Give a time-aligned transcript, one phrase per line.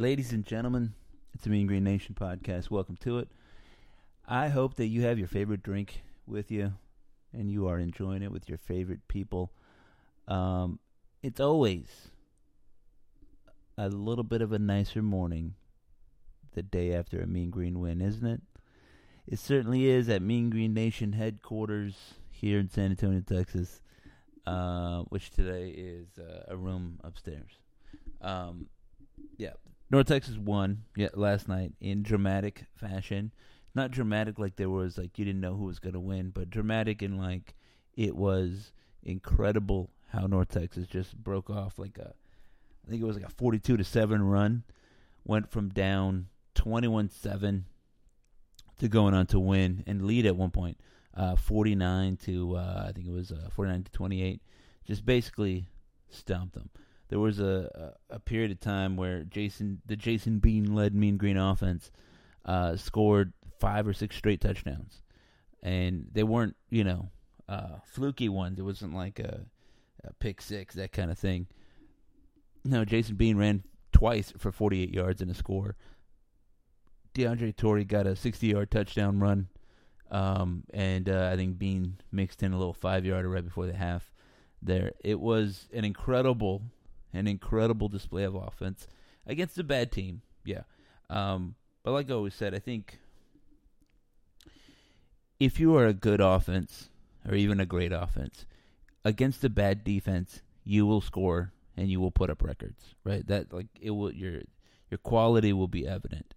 [0.00, 0.94] Ladies and gentlemen,
[1.34, 2.70] it's the Mean Green Nation podcast.
[2.70, 3.28] Welcome to it.
[4.26, 6.72] I hope that you have your favorite drink with you
[7.34, 9.52] and you are enjoying it with your favorite people.
[10.26, 10.78] Um,
[11.22, 12.08] it's always
[13.76, 15.52] a little bit of a nicer morning
[16.54, 18.40] the day after a Mean Green win, isn't it?
[19.26, 23.82] It certainly is at Mean Green Nation headquarters here in San Antonio, Texas,
[24.46, 27.50] uh, which today is uh, a room upstairs.
[28.22, 28.68] Um,
[29.36, 29.52] yeah,
[29.90, 33.32] North Texas won yeah, last night in dramatic fashion.
[33.74, 36.50] Not dramatic like there was like you didn't know who was going to win, but
[36.50, 37.54] dramatic in like
[37.96, 38.72] it was
[39.02, 42.14] incredible how North Texas just broke off like a
[42.86, 44.64] I think it was like a 42 to 7 run,
[45.24, 46.26] went from down
[46.56, 47.62] 21-7
[48.78, 50.78] to going on to win and lead at one point,
[51.14, 54.40] uh, 49 to uh, I think it was uh, 49 to 28.
[54.86, 55.66] Just basically
[56.08, 56.70] stomped them.
[57.10, 61.36] There was a, a, period of time where Jason the Jason Bean led Mean Green
[61.36, 61.90] offense
[62.44, 65.02] uh, scored five or six straight touchdowns,
[65.62, 67.10] and they weren't you know
[67.48, 68.58] uh, fluky ones.
[68.60, 69.40] It wasn't like a,
[70.04, 71.48] a pick six that kind of thing.
[72.64, 75.76] No, Jason Bean ran twice for 48 yards and a score.
[77.14, 79.48] DeAndre Torrey got a 60 yard touchdown run.
[80.10, 83.74] Um, and uh, I think Bean mixed in a little five yarder right before the
[83.74, 84.12] half
[84.60, 84.92] there.
[85.04, 86.62] It was an incredible,
[87.12, 88.86] an incredible display of offense
[89.26, 90.22] against a bad team.
[90.44, 90.62] Yeah.
[91.08, 92.98] Um, but like I always said, I think
[95.38, 96.88] if you are a good offense
[97.28, 98.44] or even a great offense
[99.04, 103.26] against a bad defense, you will score and you will put up records, right?
[103.26, 104.42] That like it will your
[104.90, 106.34] your quality will be evident.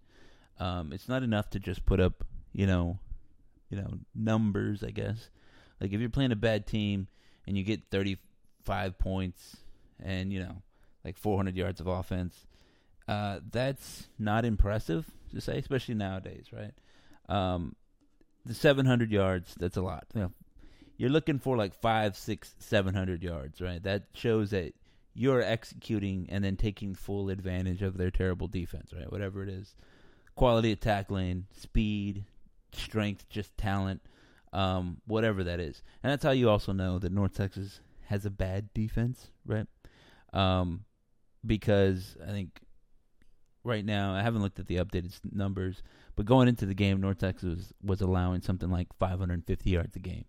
[0.58, 2.98] Um, it's not enough to just put up, you know,
[3.68, 5.28] you know, numbers, I guess.
[5.80, 7.08] Like if you're playing a bad team
[7.46, 9.56] and you get 35 points
[10.02, 10.62] and, you know,
[11.04, 12.46] like 400 yards of offense,
[13.06, 16.72] uh, that's not impressive to say, especially nowadays, right?
[17.28, 17.76] Um,
[18.46, 20.06] the 700 yards, that's a lot.
[20.14, 20.32] You know,
[20.96, 23.82] you're looking for like five, six, 700 yards, right?
[23.82, 24.74] That shows that
[25.14, 29.10] you're executing and then taking full advantage of their terrible defense, right?
[29.10, 29.74] Whatever it is
[30.34, 32.24] quality of tackling, speed,
[32.72, 34.00] strength, just talent,
[34.52, 35.82] um, whatever that is.
[36.02, 39.66] And that's how you also know that North Texas has a bad defense, right?
[40.34, 40.84] Um,
[41.46, 42.60] because I think
[43.62, 45.82] right now I haven't looked at the updated numbers,
[46.16, 49.98] but going into the game, North Texas was, was allowing something like 550 yards a
[50.00, 50.26] game.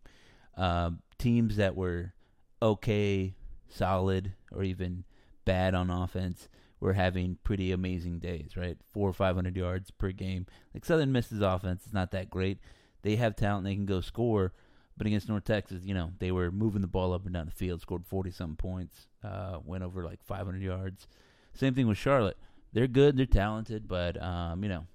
[0.57, 2.13] Um, teams that were
[2.61, 3.35] okay,
[3.67, 5.03] solid, or even
[5.43, 6.49] bad on offense
[6.79, 8.77] were having pretty amazing days, right?
[8.91, 10.45] Four or five hundred yards per game.
[10.73, 12.59] Like Southern Miss's offense is not that great.
[13.01, 14.53] They have talent; they can go score.
[14.97, 17.51] But against North Texas, you know, they were moving the ball up and down the
[17.51, 21.07] field, scored forty something points, uh, went over like five hundred yards.
[21.53, 22.37] Same thing with Charlotte.
[22.73, 24.85] They're good, they're talented, but um, you know,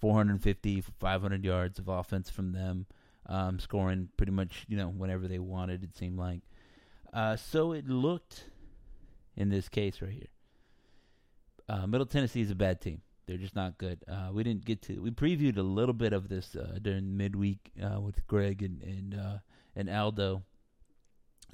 [0.00, 2.86] 450, 500 yards of offense from them,
[3.26, 5.82] um, scoring pretty much, you know, whenever they wanted.
[5.82, 6.42] It seemed like.
[7.12, 8.44] Uh, so it looked
[9.36, 10.28] in this case right here
[11.68, 13.00] uh, Middle Tennessee is a bad team.
[13.26, 14.04] They're just not good.
[14.08, 15.00] Uh, we didn't get to.
[15.00, 19.14] We previewed a little bit of this uh, during midweek uh, with Greg and and
[19.14, 19.38] uh,
[19.74, 20.42] and Aldo,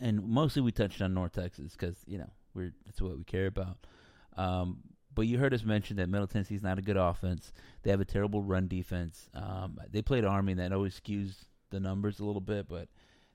[0.00, 3.46] and mostly we touched on North Texas because you know we're that's what we care
[3.46, 3.78] about.
[4.36, 4.78] Um,
[5.14, 7.52] but you heard us mention that Middle Tennessee is not a good offense.
[7.82, 9.28] They have a terrible run defense.
[9.34, 11.34] Um, they played Army, and that always skews
[11.70, 12.68] the numbers a little bit.
[12.68, 12.88] But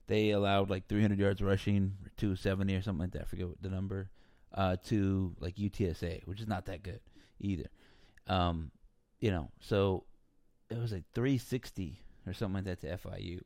[0.08, 3.24] they allowed like 300 yards rushing, 270 or something like that.
[3.24, 4.10] I forget what the number
[4.54, 7.02] uh, to like UTSA, which is not that good
[7.40, 7.68] either.
[8.28, 8.72] Um,
[9.20, 10.06] you know, so
[10.70, 13.42] it was like 360 or something like that to FIU.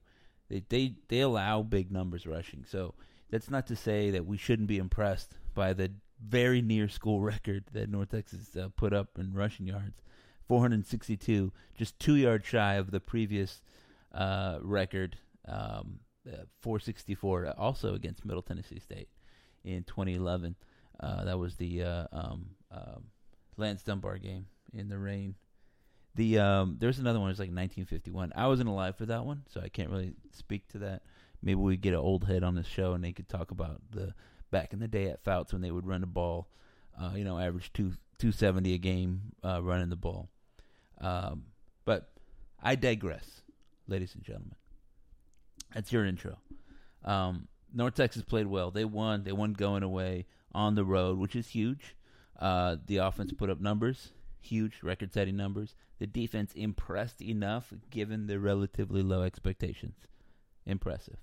[0.49, 2.95] They they they allow big numbers rushing, so
[3.29, 5.91] that's not to say that we shouldn't be impressed by the
[6.23, 10.01] very near school record that North Texas uh, put up in rushing yards,
[10.47, 13.61] 462, just two yards shy of the previous
[14.13, 15.17] uh, record,
[15.47, 19.09] um, uh, 464, also against Middle Tennessee State
[19.63, 20.55] in 2011.
[20.99, 22.97] Uh, that was the uh, um, uh,
[23.55, 25.35] Lance Dunbar game in the rain.
[26.15, 27.29] The um, there's another one.
[27.29, 28.33] It's like 1951.
[28.35, 31.03] I wasn't alive for that one, so I can't really speak to that.
[31.41, 34.13] Maybe we get an old head on this show, and they could talk about the
[34.51, 36.49] back in the day at Fouts when they would run the ball.
[36.99, 40.29] Uh, you know, average two 270 a game uh, running the ball.
[40.99, 41.45] Um,
[41.85, 42.11] but
[42.61, 43.41] I digress,
[43.87, 44.55] ladies and gentlemen.
[45.73, 46.39] That's your intro.
[47.05, 48.71] Um, North Texas played well.
[48.71, 49.23] They won.
[49.23, 51.95] They won going away on the road, which is huge.
[52.37, 54.11] Uh, the offense put up numbers,
[54.41, 55.75] huge record setting numbers.
[55.99, 59.95] The defense impressed enough given the relatively low expectations.
[60.65, 61.17] Impressive.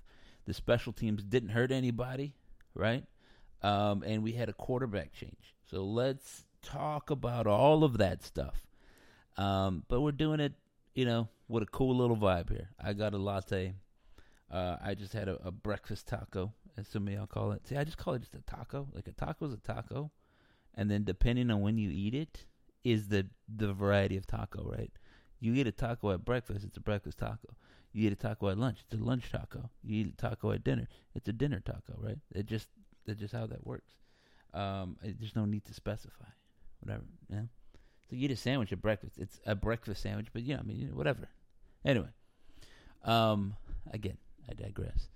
[0.45, 2.33] The special teams didn't hurt anybody,
[2.73, 3.03] right?
[3.61, 5.55] Um, and we had a quarterback change.
[5.69, 8.65] So let's talk about all of that stuff.
[9.37, 10.53] Um, but we're doing it,
[10.95, 12.69] you know, with a cool little vibe here.
[12.79, 13.73] I got a latte.
[14.49, 17.67] Uh, I just had a, a, breakfast taco, as some of y'all call it.
[17.67, 18.87] See, I just call it just a taco.
[18.93, 20.09] Like a taco is a taco,
[20.73, 22.45] and then depending on when you eat it,
[22.83, 24.91] is the the variety of taco, right?
[25.39, 27.55] You eat a taco at breakfast, it's a breakfast taco.
[27.93, 29.69] You eat a taco at lunch, it's a lunch taco.
[29.83, 32.17] You eat a taco at dinner, it's a dinner taco, right?
[32.33, 32.67] It just
[33.05, 33.93] that's just how that works.
[34.53, 36.29] Um, there's no need to specify,
[36.81, 37.03] whatever.
[37.29, 37.43] Yeah.
[38.09, 39.17] So you eat a sandwich at breakfast.
[39.17, 41.27] It's a breakfast sandwich, but yeah, I mean, whatever.
[41.85, 42.07] Anyway,
[43.03, 43.55] um,
[43.91, 44.17] again,
[44.49, 45.09] I digress.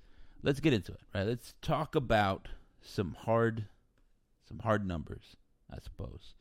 [0.43, 0.99] Let's get into it.
[1.13, 1.25] Right.
[1.25, 2.47] Let's talk about
[2.81, 3.65] some hard,
[4.47, 5.35] some hard numbers.
[5.71, 6.33] I suppose.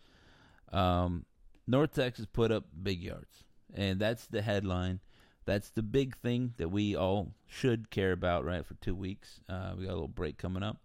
[0.73, 1.25] Um,
[1.67, 3.45] North Texas put up big yards,
[3.75, 5.01] and that's the headline.
[5.47, 8.65] That's the big thing that we all should care about, right?
[8.65, 10.79] For two weeks, uh, we got a little break coming up.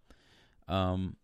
[0.68, 1.18] Um,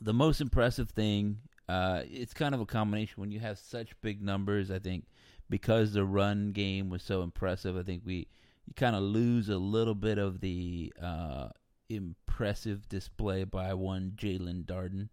[0.00, 1.38] the most impressive thing,
[1.68, 4.70] uh, it's kind of a combination when you have such big numbers.
[4.70, 5.06] I think
[5.48, 8.28] because the run game was so impressive, I think we
[8.66, 11.48] you kind of lose a little bit of the uh,
[11.88, 15.08] impressive display by one Jaelon Darden,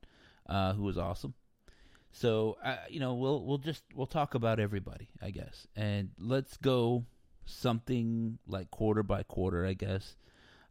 [0.48, 1.34] uh, who was awesome.
[2.12, 6.58] So uh, you know we'll we'll just we'll talk about everybody, I guess, and let's
[6.58, 7.06] go
[7.46, 10.16] something like quarter by quarter, I guess,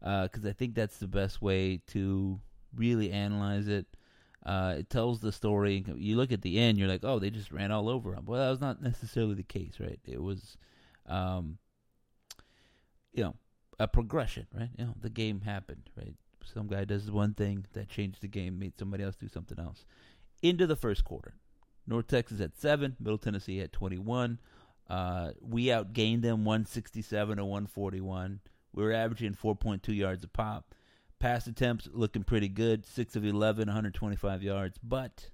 [0.01, 2.41] because uh, I think that's the best way to
[2.75, 3.87] really analyze it.
[4.45, 5.85] Uh, it tells the story.
[5.97, 8.25] You look at the end, you're like, oh, they just ran all over him.
[8.25, 10.01] Well, that was not necessarily the case, right?
[10.07, 10.57] It was,
[11.07, 11.59] um,
[13.13, 13.35] you know,
[13.79, 14.71] a progression, right?
[14.79, 16.15] You know, the game happened, right?
[16.43, 19.85] Some guy does one thing that changed the game, made somebody else do something else.
[20.43, 21.35] Into the first quarter,
[21.87, 24.39] North Texas at seven, Middle Tennessee at 21.
[24.89, 28.41] Uh, we outgained them 167 to 141.
[28.73, 30.75] We were averaging 4.2 yards a pop.
[31.19, 32.87] Pass attempts looking pretty good.
[32.87, 35.31] 6 of 11, 125 yards, but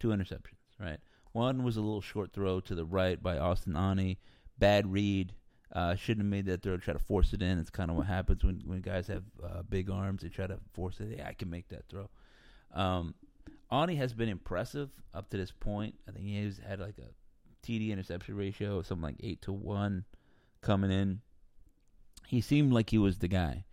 [0.00, 0.98] two interceptions, right?
[1.32, 4.16] One was a little short throw to the right by Austin Aune,
[4.58, 5.34] Bad read.
[5.72, 6.76] Uh, shouldn't have made that throw.
[6.78, 7.58] Try to force it in.
[7.58, 10.22] It's kind of what happens when, when guys have uh, big arms.
[10.22, 11.16] They try to force it.
[11.18, 12.08] Yeah, I can make that throw.
[12.72, 13.14] Um,
[13.70, 15.94] Aune has been impressive up to this point.
[16.08, 20.04] I think he's had like a TD interception ratio of something like 8 to 1
[20.60, 21.20] coming in.
[22.26, 23.64] He seemed like he was the guy.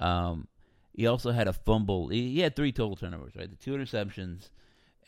[0.00, 0.48] Um,
[0.92, 2.08] he also had a fumble.
[2.08, 3.50] He, he had three total turnovers, right?
[3.50, 4.50] The two interceptions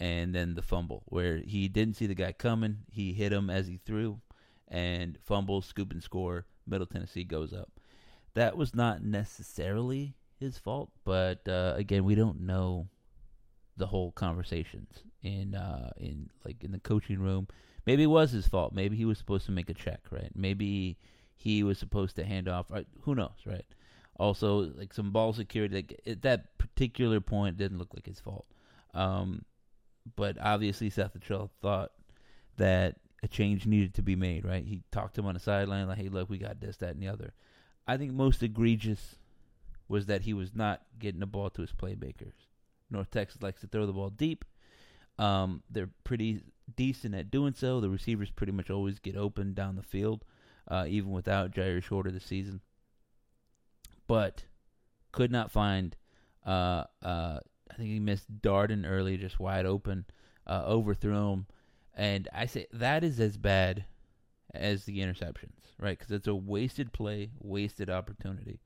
[0.01, 2.79] and then the fumble where he didn't see the guy coming.
[2.91, 4.21] He hit him as he threw
[4.69, 6.47] and fumble, scoop and score.
[6.67, 7.73] Middle Tennessee goes up.
[8.35, 12.89] That was not necessarily his fault, but uh, again, we don't know
[13.79, 17.49] the whole conversations in uh, in like in the coaching room.
[17.87, 18.75] Maybe it was his fault.
[18.75, 20.31] Maybe he was supposed to make a check, right?
[20.35, 20.99] Maybe
[21.37, 22.71] he was supposed to hand off.
[22.71, 22.87] Right?
[23.03, 23.65] Who knows, right?
[24.17, 25.77] Also, like some ball security.
[25.77, 28.47] Like at that particular point, didn't look like his fault.
[28.95, 29.45] Um,
[30.17, 31.93] but obviously, Seth Littrell thought
[32.57, 34.45] that a change needed to be made.
[34.45, 34.65] Right?
[34.65, 37.03] He talked to him on the sideline, like, "Hey, look, we got this, that, and
[37.03, 37.33] the other."
[37.87, 39.17] I think most egregious
[39.89, 42.35] was that he was not getting the ball to his playmakers.
[42.91, 44.45] North Texas likes to throw the ball deep.
[45.19, 46.43] Um, they're pretty
[46.77, 47.81] decent at doing so.
[47.81, 50.25] The receivers pretty much always get open down the field,
[50.69, 52.61] uh, even without Jyaire Shorter this season
[54.09, 54.45] but
[55.13, 55.95] could not find.
[56.45, 57.39] Uh, uh,
[57.71, 60.07] I think he missed Darden early, just wide open,
[60.47, 61.47] uh, overthrew him,
[61.95, 63.85] and I say that is as bad
[64.55, 65.97] as the interceptions, right?
[65.97, 68.61] Because it's a wasted play, wasted opportunity.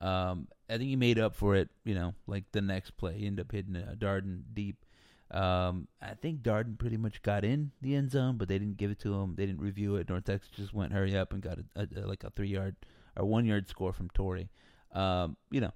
[0.00, 3.26] Um, I think he made up for it, you know, like the next play, he
[3.26, 4.84] ended up hitting uh, Darden deep.
[5.30, 8.90] Um, I think Darden pretty much got in the end zone, but they didn't give
[8.90, 9.34] it to him.
[9.36, 10.08] They didn't review it.
[10.08, 12.76] North Texas just went hurry up and got a, a, a like a three yard
[13.16, 14.48] or one yard score from Torrey.
[14.92, 15.72] Um, you know,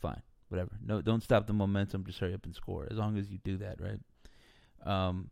[0.00, 0.72] fine, whatever.
[0.84, 2.04] No, don't stop the momentum.
[2.04, 2.86] Just hurry up and score.
[2.90, 4.00] As long as you do that, right?
[4.84, 5.30] Um,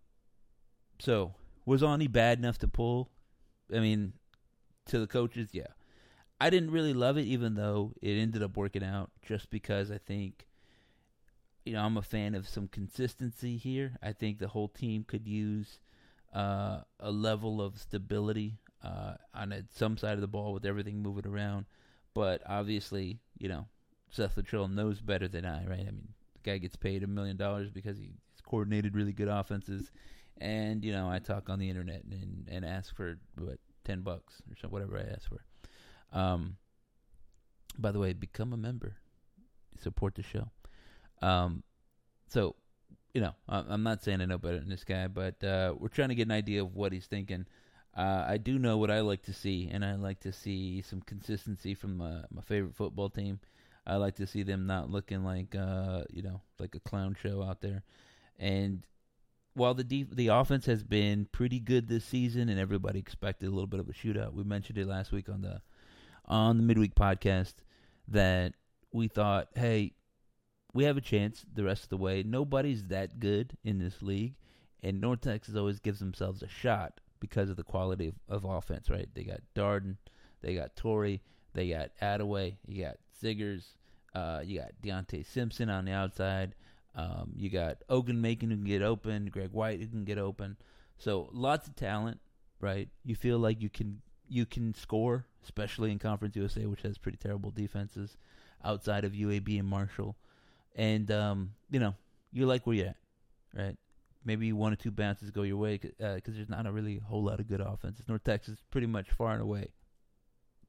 [0.99, 1.35] so
[1.65, 3.11] was Aune bad enough to pull?
[3.75, 4.15] I mean,
[4.87, 5.67] to the coaches, yeah.
[6.41, 9.11] I didn't really love it, even though it ended up working out.
[9.23, 10.47] Just because I think,
[11.65, 13.97] you know, I'm a fan of some consistency here.
[14.03, 15.79] I think the whole team could use
[16.35, 21.03] uh, a level of stability uh, on a, some side of the ball with everything
[21.03, 21.67] moving around.
[22.15, 23.67] But obviously, you know,
[24.11, 25.81] Seth Littrell knows better than I, right?
[25.81, 29.91] I mean, the guy gets paid a million dollars because he's coordinated really good offenses,
[30.39, 34.41] and you know, I talk on the internet and and ask for what ten bucks
[34.51, 35.45] or so, whatever I ask for.
[36.13, 36.57] Um,
[37.79, 38.97] by the way, become a member,
[39.81, 40.51] support the show.
[41.23, 41.63] Um,
[42.29, 42.57] so,
[43.15, 46.11] you know, I'm not saying I know better than this guy, but uh, we're trying
[46.11, 47.47] to get an idea of what he's thinking.
[47.97, 51.01] Uh, I do know what I like to see, and I like to see some
[51.01, 53.41] consistency from my, favorite football team.
[53.87, 57.43] I like to see them not looking like uh, you know like a clown show
[57.43, 57.85] out there.
[58.39, 58.85] And
[59.55, 63.51] while the def- the offense has been pretty good this season, and everybody expected a
[63.51, 65.63] little bit of a shootout, we mentioned it last week on the
[66.27, 67.55] on the midweek podcast
[68.09, 68.55] that
[68.93, 69.93] we thought, hey,
[70.73, 72.23] we have a chance the rest of the way.
[72.23, 74.35] Nobody's that good in this league,
[74.83, 78.91] and North Texas always gives themselves a shot because of the quality of, of offense.
[78.91, 79.09] Right?
[79.15, 79.97] They got Darden,
[80.43, 81.23] they got Torrey,
[81.55, 83.75] they got Adaway, you got Siggers,
[84.15, 86.55] uh, you got Deonte Simpson on the outside.
[86.95, 90.57] Um, you got Ogunmakin who can get open, Greg White who can get open.
[90.99, 92.21] So lots of talent,
[92.61, 92.89] right?
[93.05, 97.19] You feel like you can you can score, especially in Conference USA, which has pretty
[97.19, 98.17] terrible defenses
[98.65, 100.17] outside of UAB and Marshall.
[100.75, 101.95] And um, you know,
[102.33, 102.97] you like where you're at,
[103.55, 103.77] right?
[104.25, 107.23] Maybe one or two bounces go your way because uh, there's not a really whole
[107.23, 108.09] lot of good offenses.
[108.09, 109.69] North Texas is pretty much far and away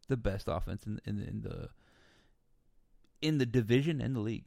[0.07, 1.69] the best offense in in, in the
[3.21, 4.45] in the division and the league.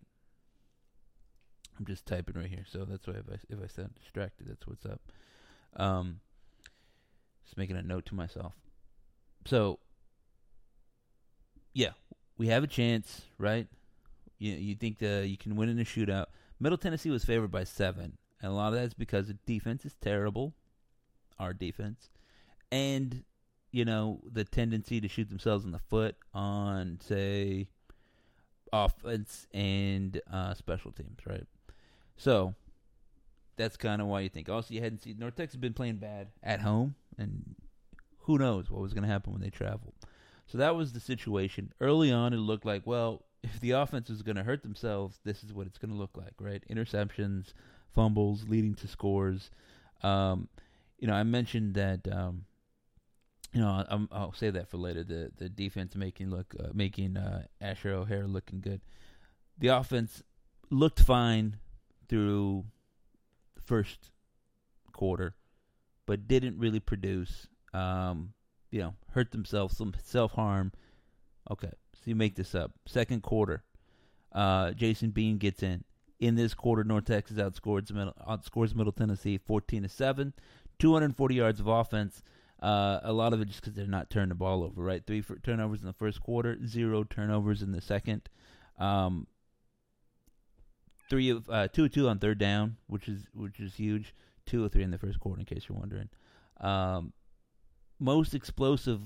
[1.79, 4.67] I'm just typing right here, so that's why if I if I sound distracted, that's
[4.67, 5.01] what's up.
[5.77, 6.21] Um,
[7.45, 8.53] just making a note to myself.
[9.47, 9.79] So,
[11.73, 11.91] yeah,
[12.37, 13.67] we have a chance, right?
[14.39, 16.27] You you think that you can win in a shootout?
[16.59, 19.95] Middle Tennessee was favored by seven, and a lot of that's because the defense is
[20.01, 20.55] terrible,
[21.39, 22.11] our defense,
[22.71, 23.25] and
[23.73, 27.69] you know the tendency to shoot themselves in the foot on say
[28.73, 31.47] offense and uh, special teams, right?
[32.17, 32.55] So
[33.57, 34.49] that's kind of why you think.
[34.49, 37.57] Also, you hadn't seen North Texas been playing bad at home, and
[38.23, 39.95] who knows what was going to happen when they traveled.
[40.47, 41.73] So that was the situation.
[41.81, 45.43] Early on, it looked like, well, if the offense is going to hurt themselves, this
[45.43, 46.63] is what it's going to look like, right?
[46.71, 47.53] Interceptions,
[47.95, 49.51] fumbles, leading to scores.
[50.03, 50.49] Um,
[50.99, 52.07] you know, I mentioned that.
[52.11, 52.47] Um,
[53.53, 55.03] you know, i will say that for later.
[55.03, 58.81] The the defense making look uh, making uh, Asher O'Hara looking good.
[59.59, 60.23] The offense
[60.71, 61.57] looked fine
[62.09, 62.65] through
[63.57, 64.11] the first
[64.93, 65.35] quarter,
[66.07, 67.49] but didn't really produce.
[67.73, 68.33] Um,
[68.71, 70.73] you know, hurt themselves, some self harm.
[71.51, 72.73] Okay, so you make this up.
[72.87, 73.65] Second quarter,
[74.33, 75.85] uh, Jason Bean gets in.
[76.19, 80.35] In this quarter, North Texas outscores Middle, outscores Middle Tennessee 14 to 7,
[80.79, 82.23] 240 yards of offense.
[82.63, 85.03] Uh, a lot of it just because they're not turning the ball over, right?
[85.07, 88.29] Three turnovers in the first quarter, zero turnovers in the second.
[88.79, 89.27] Um,
[91.09, 94.15] three of uh, two two on third down, which is which is huge.
[94.45, 96.09] Two or three in the first quarter, in case you're wondering.
[96.61, 97.13] Um,
[98.01, 99.01] most explosive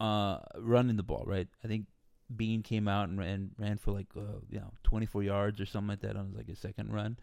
[0.00, 1.48] uh, running the ball, right?
[1.64, 1.86] I think
[2.34, 5.88] Bean came out and ran ran for like uh, you know 24 yards or something
[5.88, 7.16] like that on like a second run.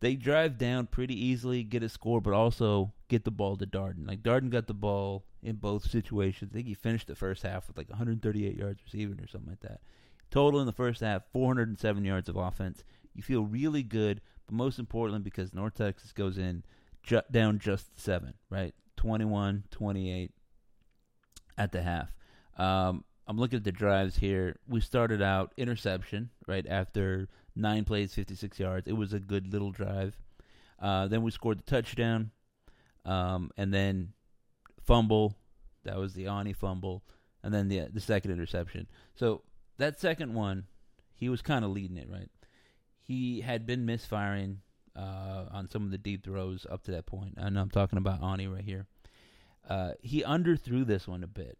[0.00, 4.06] They drive down pretty easily, get a score, but also get the ball to Darden.
[4.06, 6.50] Like Darden got the ball in both situations.
[6.52, 9.60] I think he finished the first half with like 138 yards receiving or something like
[9.60, 9.80] that.
[10.30, 12.84] Total in the first half, 407 yards of offense.
[13.14, 16.62] You feel really good, but most importantly, because North Texas goes in
[17.02, 18.74] ju- down just seven, right?
[18.96, 20.32] 21, 28
[21.58, 22.12] at the half.
[22.56, 24.56] Um, I'm looking at the drives here.
[24.68, 28.86] We started out interception, right, after nine plays, 56 yards.
[28.86, 30.16] It was a good little drive.
[30.80, 32.30] Uh, then we scored the touchdown,
[33.04, 34.12] um, and then
[34.84, 35.34] fumble.
[35.84, 37.02] That was the Aune fumble,
[37.42, 38.86] and then the the second interception.
[39.14, 39.42] So
[39.78, 40.64] that second one,
[41.14, 42.28] he was kind of leading it, right?
[43.06, 44.60] he had been misfiring
[44.96, 47.34] uh, on some of the deep throws up to that point.
[47.36, 48.86] And I'm talking about Aune right here.
[49.68, 51.58] Uh, he underthrew this one a bit.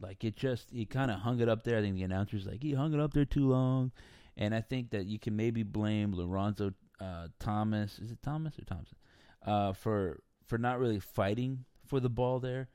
[0.00, 1.78] Like it just, he kind of hung it up there.
[1.78, 3.92] I think the announcer's like, he hung it up there too long.
[4.36, 7.98] And I think that you can maybe blame Lorenzo uh, Thomas.
[7.98, 8.96] Is it Thomas or Thompson?
[9.44, 12.68] Uh, for for not really fighting for the ball there.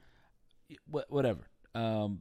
[0.91, 1.47] Wh- whatever.
[1.73, 2.19] Um,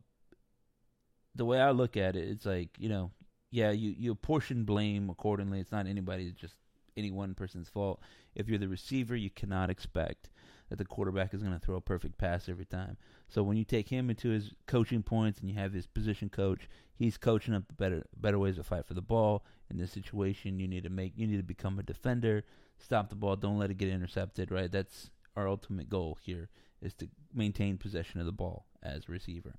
[1.35, 3.11] the way I look at it, it's like you know
[3.53, 5.61] yeah, you you apportion blame accordingly.
[5.61, 6.55] It's not anybody, just
[6.97, 8.01] any one person's fault.
[8.35, 10.31] If you're the receiver, you cannot expect
[10.73, 12.97] that the quarterback is going to throw a perfect pass every time.
[13.29, 16.67] So when you take him into his coaching points and you have his position coach,
[16.95, 19.45] he's coaching up better better ways to fight for the ball.
[19.71, 22.45] In this situation, you need to make you need to become a defender,
[22.79, 24.51] stop the ball, don't let it get intercepted.
[24.51, 26.49] Right, that's our ultimate goal here
[26.81, 29.57] is to maintain possession of the ball as a receiver.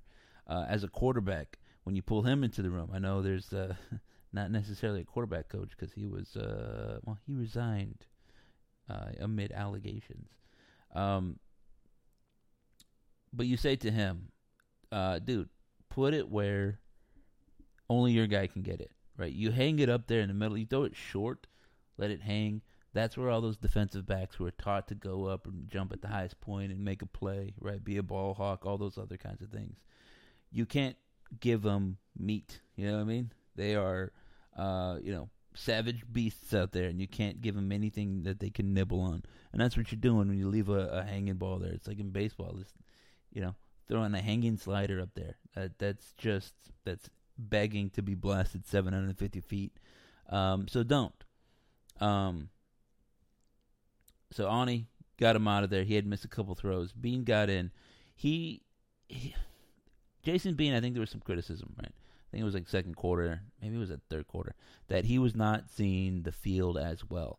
[0.48, 2.90] Uh, as a quarterback, when you pull him into the room.
[2.92, 3.74] I know there's uh,
[4.32, 8.06] not necessarily a quarterback coach because he was uh, well, he resigned
[8.90, 10.28] uh, amid allegations.
[10.94, 11.38] Um,
[13.32, 14.28] but you say to him,
[14.92, 15.48] uh, "Dude,
[15.88, 16.80] put it where
[17.88, 19.32] only your guy can get it." Right?
[19.32, 20.58] You hang it up there in the middle.
[20.58, 21.46] You throw it short,
[21.98, 22.62] let it hang.
[22.92, 26.00] That's where all those defensive backs who are taught to go up and jump at
[26.00, 27.82] the highest point and make a play, right?
[27.82, 29.78] Be a ball hawk, all those other kinds of things.
[30.52, 30.96] You can't
[31.40, 32.60] give them meat.
[32.76, 33.32] You know what I mean?
[33.56, 34.12] They are,
[34.56, 38.50] uh, you know, savage beasts out there, and you can't give them anything that they
[38.50, 39.22] can nibble on.
[39.52, 41.72] And that's what you're doing when you leave a, a hanging ball there.
[41.72, 42.74] It's like in baseball, just
[43.32, 43.54] you know,
[43.88, 45.36] throwing a hanging slider up there.
[45.54, 47.08] That that's just that's
[47.38, 49.72] begging to be blasted 750 feet.
[50.28, 51.24] Um, so don't.
[52.00, 52.48] Um,
[54.30, 54.86] so Aune
[55.18, 55.84] got him out of there.
[55.84, 56.92] He had missed a couple throws.
[56.92, 57.70] Bean got in.
[58.14, 58.62] He,
[59.08, 59.34] he
[60.22, 61.92] Jason Bean, I think there was some criticism, right?
[62.34, 64.56] I think it was like second quarter, maybe it was at third quarter,
[64.88, 67.38] that he was not seeing the field as well.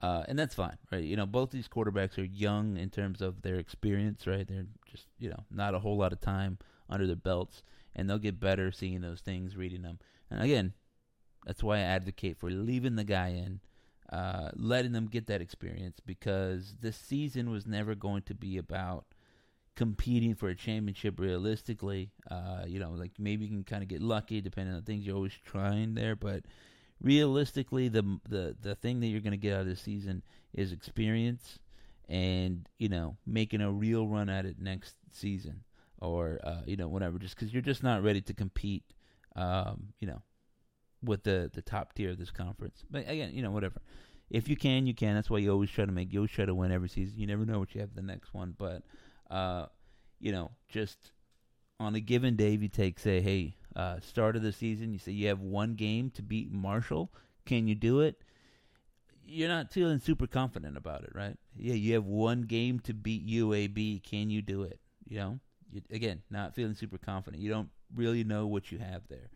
[0.00, 1.02] Uh, and that's fine, right?
[1.02, 4.46] You know, both these quarterbacks are young in terms of their experience, right?
[4.46, 7.64] They're just, you know, not a whole lot of time under their belts,
[7.96, 9.98] and they'll get better seeing those things, reading them.
[10.30, 10.72] And again,
[11.44, 13.58] that's why I advocate for leaving the guy in,
[14.12, 19.04] uh, letting them get that experience, because this season was never going to be about
[19.78, 22.10] competing for a championship realistically.
[22.28, 25.14] Uh, you know, like maybe you can kind of get lucky depending on things you're
[25.14, 26.42] always trying there, but
[27.00, 30.72] realistically, the the the thing that you're going to get out of this season is
[30.72, 31.60] experience,
[32.08, 35.62] and you know, making a real run at it next season,
[36.00, 37.16] or uh, you know, whatever.
[37.16, 38.82] Just because you're just not ready to compete,
[39.36, 40.22] um, you know,
[41.04, 42.82] with the the top tier of this conference.
[42.90, 43.80] But again, you know, whatever.
[44.28, 45.14] If you can, you can.
[45.14, 46.12] That's why you always try to make.
[46.12, 47.16] You always try to win every season.
[47.16, 48.82] You never know what you have the next one, but
[49.30, 49.66] uh,
[50.20, 51.12] you know, just
[51.80, 54.98] on a given day, if you take, say, hey, uh, start of the season, you
[54.98, 57.10] say you have one game to beat Marshall.
[57.44, 58.20] Can you do it?
[59.24, 61.36] You're not feeling super confident about it, right?
[61.56, 64.02] Yeah, you have one game to beat UAB.
[64.02, 64.80] Can you do it?
[65.06, 67.42] You know, you, again, not feeling super confident.
[67.42, 69.30] You don't really know what you have there.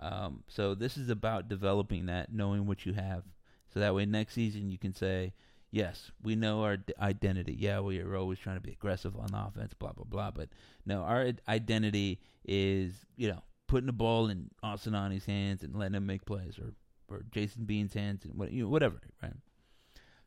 [0.00, 3.24] Um, so this is about developing that, knowing what you have,
[3.72, 5.32] so that way next season you can say,
[5.70, 7.56] yes, we know our identity.
[7.58, 10.30] Yeah, we are always trying to be aggressive on offense, blah blah blah.
[10.30, 10.48] But
[10.86, 15.94] no, our identity is you know putting the ball in Austin Aune's hands and letting
[15.94, 16.72] him make plays, or
[17.10, 19.32] or Jason Bean's hands and what you know, whatever, right?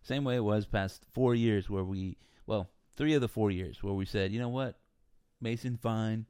[0.03, 2.17] Same way it was past four years where we,
[2.47, 4.79] well, three of the four years where we said, you know what,
[5.39, 6.25] Mason Fine,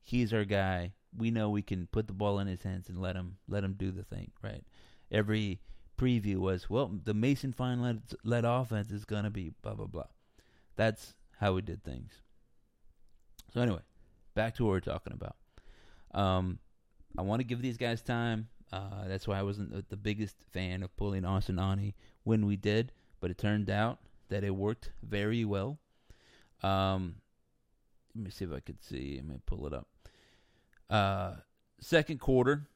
[0.00, 0.92] he's our guy.
[1.16, 3.74] We know we can put the ball in his hands and let him let him
[3.74, 4.62] do the thing, right?
[5.10, 5.60] Every
[6.00, 9.86] preview was, well, the Mason Fine led, led offense is going to be blah, blah,
[9.86, 10.06] blah.
[10.76, 12.12] That's how we did things.
[13.52, 13.80] So, anyway,
[14.34, 15.36] back to what we're talking about.
[16.12, 16.58] Um,
[17.18, 18.48] I want to give these guys time.
[18.72, 22.92] Uh, that's why I wasn't the biggest fan of pulling Austin Aune when we did,
[23.20, 25.78] but it turned out that it worked very well.
[26.62, 27.16] Um,
[28.14, 29.16] let me see if I could see.
[29.16, 29.88] Let me pull it up.
[30.88, 31.34] Uh,
[31.80, 32.68] second quarter,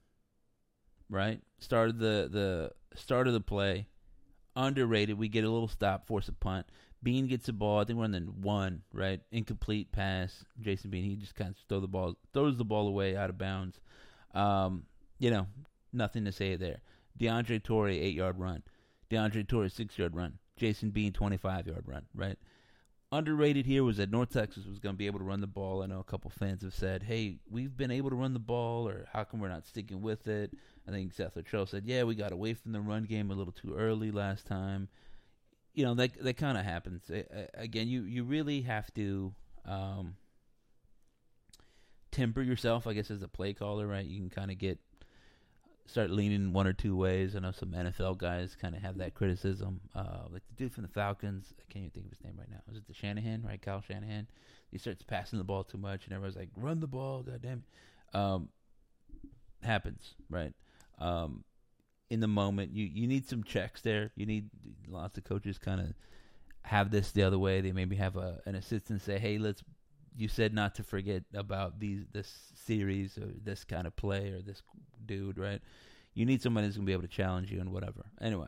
[1.08, 1.40] right?
[1.58, 3.88] Started the the start of the play.
[4.56, 5.18] Underrated.
[5.18, 6.66] We get a little stop, force a punt.
[7.02, 7.80] Bean gets the ball.
[7.80, 9.20] I think we're on the one, right?
[9.30, 10.44] Incomplete pass.
[10.60, 11.04] Jason Bean.
[11.04, 13.78] He just kind of throw the ball, throws the ball away out of bounds.
[14.32, 14.84] Um,
[15.18, 15.46] you know,
[15.92, 16.80] nothing to say there.
[17.18, 18.62] DeAndre Torrey eight yard run.
[19.10, 20.38] DeAndre Torrey six yard run.
[20.56, 22.06] Jason Bean twenty five yard run.
[22.14, 22.38] Right
[23.14, 25.82] underrated here was that North Texas was going to be able to run the ball.
[25.82, 28.88] I know a couple fans have said, "Hey, we've been able to run the ball,
[28.88, 30.52] or how come we're not sticking with it?"
[30.86, 33.52] I think Seth Littrell said, "Yeah, we got away from the run game a little
[33.52, 34.88] too early last time."
[35.72, 37.10] You know that that kind of happens.
[37.54, 40.16] Again, you you really have to um,
[42.10, 44.04] temper yourself, I guess, as a play caller, right?
[44.04, 44.78] You can kind of get
[45.86, 47.36] start leaning one or two ways.
[47.36, 49.80] I know some NFL guys kind of have that criticism.
[49.94, 52.50] Uh, like the dude from the Falcons, I can't even think of his name right
[52.50, 52.60] now.
[52.66, 53.60] Was it the Shanahan, right?
[53.60, 54.26] Kyle Shanahan.
[54.70, 57.64] He starts passing the ball too much, and everyone's like, "Run the ball, goddamn!"
[58.12, 58.48] Um,
[59.62, 60.52] happens, right?
[60.98, 61.44] Um,
[62.10, 64.10] in the moment, you you need some checks there.
[64.16, 64.50] You need
[64.88, 65.94] lots of coaches kind of
[66.62, 67.60] have this the other way.
[67.60, 69.62] They maybe have a an assistant say, "Hey, let's."
[70.16, 74.42] You said not to forget about these this series or this kind of play or
[74.42, 74.62] this
[75.04, 75.60] dude, right?
[76.14, 78.04] You need somebody that's gonna be able to challenge you and whatever.
[78.20, 78.46] Anyway,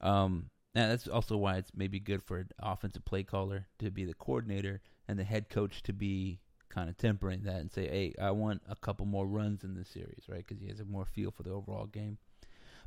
[0.00, 4.06] um, now that's also why it's maybe good for an offensive play caller to be
[4.06, 6.40] the coordinator and the head coach to be
[6.76, 9.88] kind of tempering that and say, "Hey, I want a couple more runs in this
[9.88, 10.44] series, right?
[10.46, 12.18] Because he has a more feel for the overall game."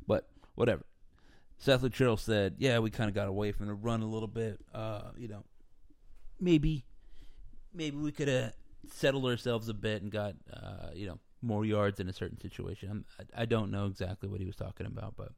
[0.06, 0.84] But whatever.
[1.58, 4.60] Seth Littrell said, "Yeah, we kind of got away from the run a little bit.
[4.72, 5.44] Uh, you know,
[6.38, 6.84] maybe,
[7.74, 8.52] maybe we could have
[8.88, 13.04] settled ourselves a bit and got, uh, you know, more yards in a certain situation.
[13.18, 15.32] I, I don't know exactly what he was talking about, but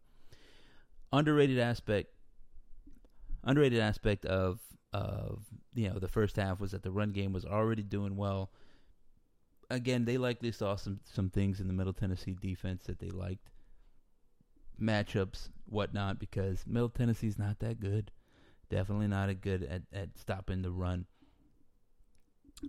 [1.11, 2.11] underrated aspect,
[3.45, 4.61] underrated aspect of
[4.92, 8.50] of you know the first half was that the run game was already doing well.
[9.70, 13.50] Again, they likely saw some some things in the Middle Tennessee defense that they liked,
[14.81, 18.11] matchups, whatnot, because Middle Tennessee's not that good.
[18.70, 21.07] Definitely not a good at, at stopping the run.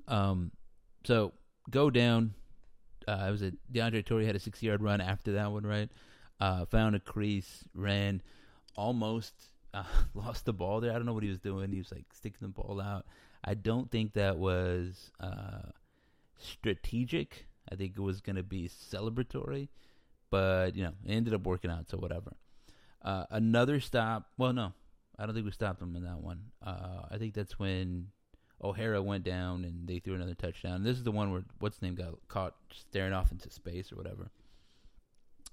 [0.08, 0.52] Um,
[1.06, 1.34] so
[1.70, 2.34] go down,
[3.08, 5.90] uh, it was a DeAndre Torrey had a 60 yard run after that one, right?
[6.44, 8.22] uh, found a crease, ran,
[8.76, 9.34] almost
[9.74, 9.84] uh,
[10.14, 10.92] lost the ball there.
[10.92, 11.72] I don't know what he was doing.
[11.72, 13.06] He was like sticking the ball out.
[13.44, 15.70] I don't think that was uh,
[16.38, 17.48] strategic.
[17.72, 19.70] I think it was going to be celebratory,
[20.30, 21.90] but you know, it ended up working out.
[21.90, 22.34] So whatever.
[23.02, 24.30] Uh, another stop.
[24.38, 24.74] Well, no,
[25.18, 26.40] I don't think we stopped him in that one.
[26.66, 28.08] Uh, I think that's when
[28.64, 30.84] O'Hara went down and they threw another touchdown.
[30.84, 34.30] This is the one where what's name got caught staring off into space or whatever.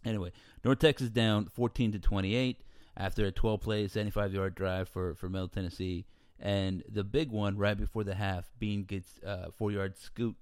[0.05, 0.33] Anyway,
[0.65, 2.63] North Texas down 14 to 28
[2.97, 6.07] after a 12 play, 75 yard drive for for Middle Tennessee,
[6.39, 10.37] and the big one right before the half, Bean gets uh, four yard scoot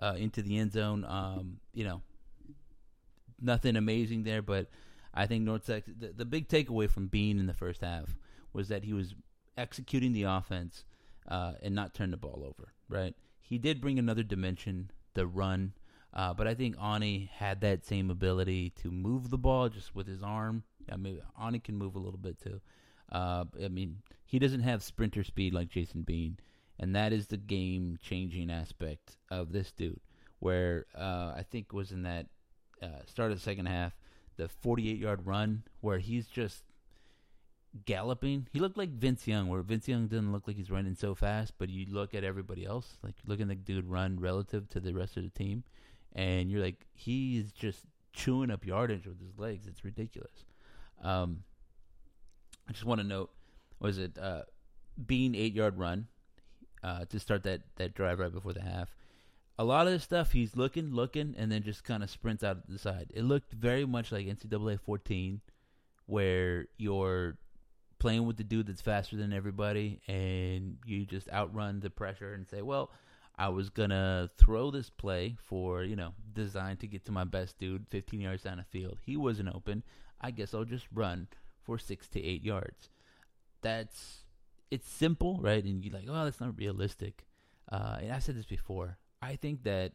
[0.00, 1.04] uh, into the end zone.
[1.04, 2.02] Um, you know,
[3.40, 4.68] nothing amazing there, but
[5.12, 5.94] I think North Texas.
[5.98, 8.16] The, the big takeaway from Bean in the first half
[8.52, 9.14] was that he was
[9.56, 10.84] executing the offense
[11.28, 12.72] uh, and not turn the ball over.
[12.88, 13.14] Right?
[13.40, 15.72] He did bring another dimension, the run.
[16.12, 20.08] Uh, but I think Aune had that same ability to move the ball just with
[20.08, 20.64] his arm.
[20.90, 22.60] I mean, Aune can move a little bit too.
[23.10, 26.38] Uh, I mean, he doesn't have sprinter speed like Jason Bean,
[26.78, 30.00] and that is the game changing aspect of this dude.
[30.38, 32.26] Where uh, I think it was in that
[32.82, 33.94] uh, start of the second half,
[34.36, 36.62] the 48 yard run where he's just
[37.84, 38.48] galloping.
[38.52, 41.54] He looked like Vince Young, where Vince Young doesn't look like he's running so fast,
[41.58, 44.94] but you look at everybody else, like looking at the dude run relative to the
[44.94, 45.64] rest of the team,
[46.14, 49.66] and you're like, he's just chewing up yardage with his legs.
[49.66, 50.44] It's ridiculous.
[51.02, 51.44] Um,
[52.68, 53.30] I just want to note,
[53.80, 54.42] was it uh,
[55.06, 56.06] Bean eight yard run
[56.82, 58.94] uh, to start that that drive right before the half?
[59.58, 62.64] A lot of the stuff he's looking, looking, and then just kind of sprints out
[62.64, 63.08] to the side.
[63.14, 65.40] It looked very much like NCAA 14,
[66.06, 67.36] where you're
[67.98, 72.48] playing with the dude that's faster than everybody, and you just outrun the pressure and
[72.48, 72.90] say, "Well,
[73.40, 77.58] I was gonna throw this play for you know designed to get to my best
[77.58, 78.98] dude, 15 yards down the field.
[79.04, 79.82] He wasn't open.
[80.20, 81.28] I guess I'll just run
[81.62, 82.90] for six to eight yards.
[83.62, 84.20] That's
[84.70, 85.62] it's simple, right?
[85.64, 87.26] And you're like, oh, that's not realistic.
[87.70, 88.98] Uh, and I've said this before.
[89.22, 89.92] I think that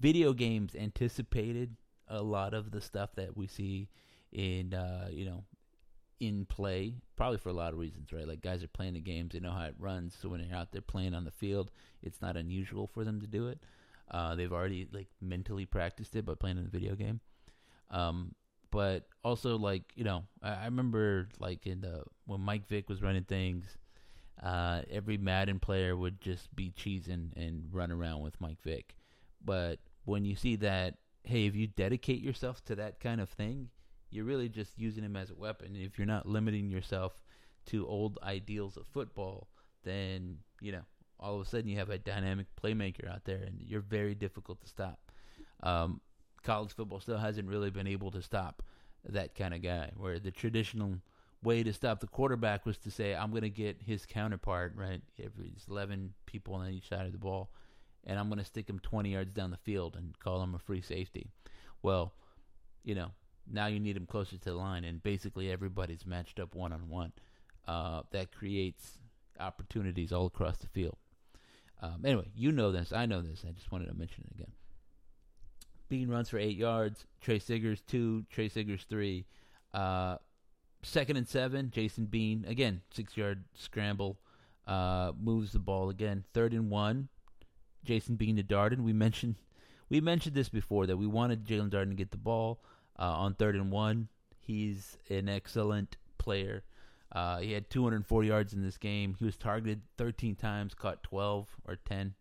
[0.00, 1.76] video games anticipated
[2.08, 3.88] a lot of the stuff that we see
[4.32, 5.44] in uh, you know
[6.20, 8.26] in play, probably for a lot of reasons, right?
[8.26, 10.72] Like guys are playing the games, they know how it runs, so when they're out
[10.72, 11.70] there playing on the field,
[12.02, 13.60] it's not unusual for them to do it.
[14.10, 17.20] Uh, they've already like mentally practiced it by playing in the video game.
[17.90, 18.34] Um,
[18.70, 23.02] but also like you know, I, I remember like in the when Mike Vick was
[23.02, 23.76] running things,
[24.42, 28.94] uh, every Madden player would just be cheesing and run around with Mike Vick.
[29.44, 33.68] But when you see that, hey, if you dedicate yourself to that kind of thing,
[34.10, 35.76] you're really just using him as a weapon.
[35.76, 37.12] If you're not limiting yourself
[37.66, 39.48] to old ideals of football,
[39.84, 40.82] then you know
[41.20, 44.60] all of a sudden you have a dynamic playmaker out there, and you're very difficult
[44.60, 44.98] to stop.
[45.62, 46.00] Um,
[46.42, 48.62] college football still hasn't really been able to stop
[49.08, 49.90] that kind of guy.
[49.96, 50.98] Where the traditional
[51.42, 55.02] way to stop the quarterback was to say, "I'm going to get his counterpart right.
[55.22, 57.50] Every 11 people on each side of the ball,
[58.04, 60.58] and I'm going to stick him 20 yards down the field and call him a
[60.58, 61.30] free safety."
[61.82, 62.12] Well,
[62.84, 63.12] you know,
[63.50, 66.88] now you need him closer to the line, and basically everybody's matched up one on
[66.88, 67.12] one.
[67.66, 68.98] That creates
[69.38, 70.96] opportunities all across the field.
[71.80, 72.92] Um, anyway, you know this.
[72.92, 73.44] I know this.
[73.46, 74.52] I just wanted to mention it again.
[75.88, 77.06] Bean runs for eight yards.
[77.20, 78.24] Trey Siggers two.
[78.30, 79.26] Trey Siggers three.
[79.72, 80.16] Uh,
[80.82, 81.70] second and seven.
[81.70, 84.18] Jason Bean again six yard scramble.
[84.66, 86.24] Uh, moves the ball again.
[86.34, 87.08] Third and one.
[87.84, 88.80] Jason Bean to Darden.
[88.80, 89.36] We mentioned
[89.88, 92.60] we mentioned this before that we wanted Jaelon Darden to get the ball
[92.98, 94.08] uh, on third and one.
[94.38, 96.64] He's an excellent player.
[97.10, 99.14] Uh, he had 204 yards in this game.
[99.18, 102.14] He was targeted 13 times, caught 12 or 10.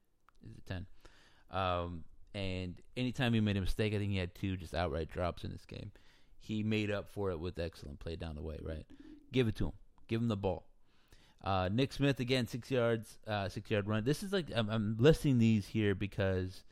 [0.49, 0.85] Is it 10?
[1.51, 2.03] Um,
[2.37, 5.51] and anytime he made a mistake, I think he had two just outright drops in
[5.51, 5.91] this game.
[6.39, 8.85] He made up for it with excellent play down the way, right?
[9.33, 9.71] Give it to him.
[10.07, 10.67] Give him the ball.
[11.43, 14.03] Uh, Nick Smith again, six yards, uh, six yard run.
[14.03, 16.63] This is like I'm, I'm listing these here because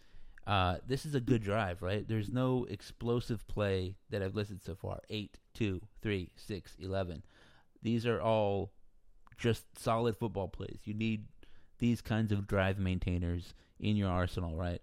[0.45, 2.07] uh, this is a good drive, right?
[2.07, 4.99] There's no explosive play that I've listed so far.
[5.09, 7.23] Eight, two, three, six, eleven.
[7.81, 8.71] These are all
[9.35, 10.81] just solid football plays.
[10.83, 11.25] You need
[11.79, 14.81] these kinds of drive maintainers in your arsenal, right?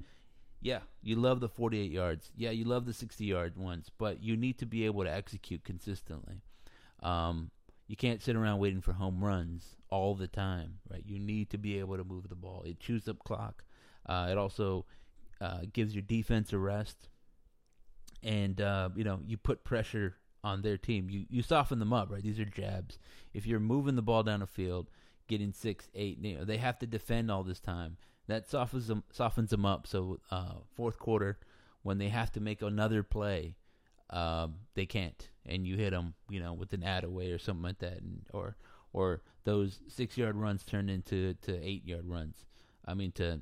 [0.62, 2.30] Yeah, you love the 48 yards.
[2.36, 5.64] Yeah, you love the 60 yard ones, but you need to be able to execute
[5.64, 6.40] consistently.
[7.02, 7.50] Um,
[7.88, 11.02] you can't sit around waiting for home runs all the time, right?
[11.04, 12.62] You need to be able to move the ball.
[12.64, 13.64] It chews up clock.
[14.06, 14.86] Uh, it also
[15.40, 17.08] uh, gives your defense a rest,
[18.22, 21.10] and uh, you know you put pressure on their team.
[21.10, 22.22] You you soften them up, right?
[22.22, 22.98] These are jabs.
[23.34, 24.90] If you're moving the ball down the field,
[25.28, 27.96] getting six, eight, you know, they have to defend all this time.
[28.28, 29.86] That softens them softens them up.
[29.86, 31.38] So uh, fourth quarter,
[31.82, 33.56] when they have to make another play,
[34.10, 37.78] um, they can't, and you hit them, you know, with an Adaway or something like
[37.80, 38.56] that, and, or
[38.92, 42.44] or those six yard runs turn into to eight yard runs.
[42.86, 43.40] I mean, to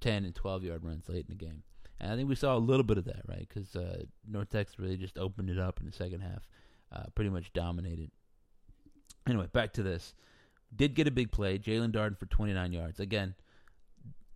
[0.00, 1.62] ten and twelve yard runs late in the game.
[2.00, 3.46] And I think we saw a little bit of that, right?
[3.48, 6.46] Because uh, North Texas really just opened it up in the second half,
[6.92, 8.10] uh, pretty much dominated.
[9.26, 10.14] Anyway, back to this.
[10.74, 11.58] Did get a big play.
[11.58, 13.00] Jaelon Darden for 29 yards.
[13.00, 13.34] Again,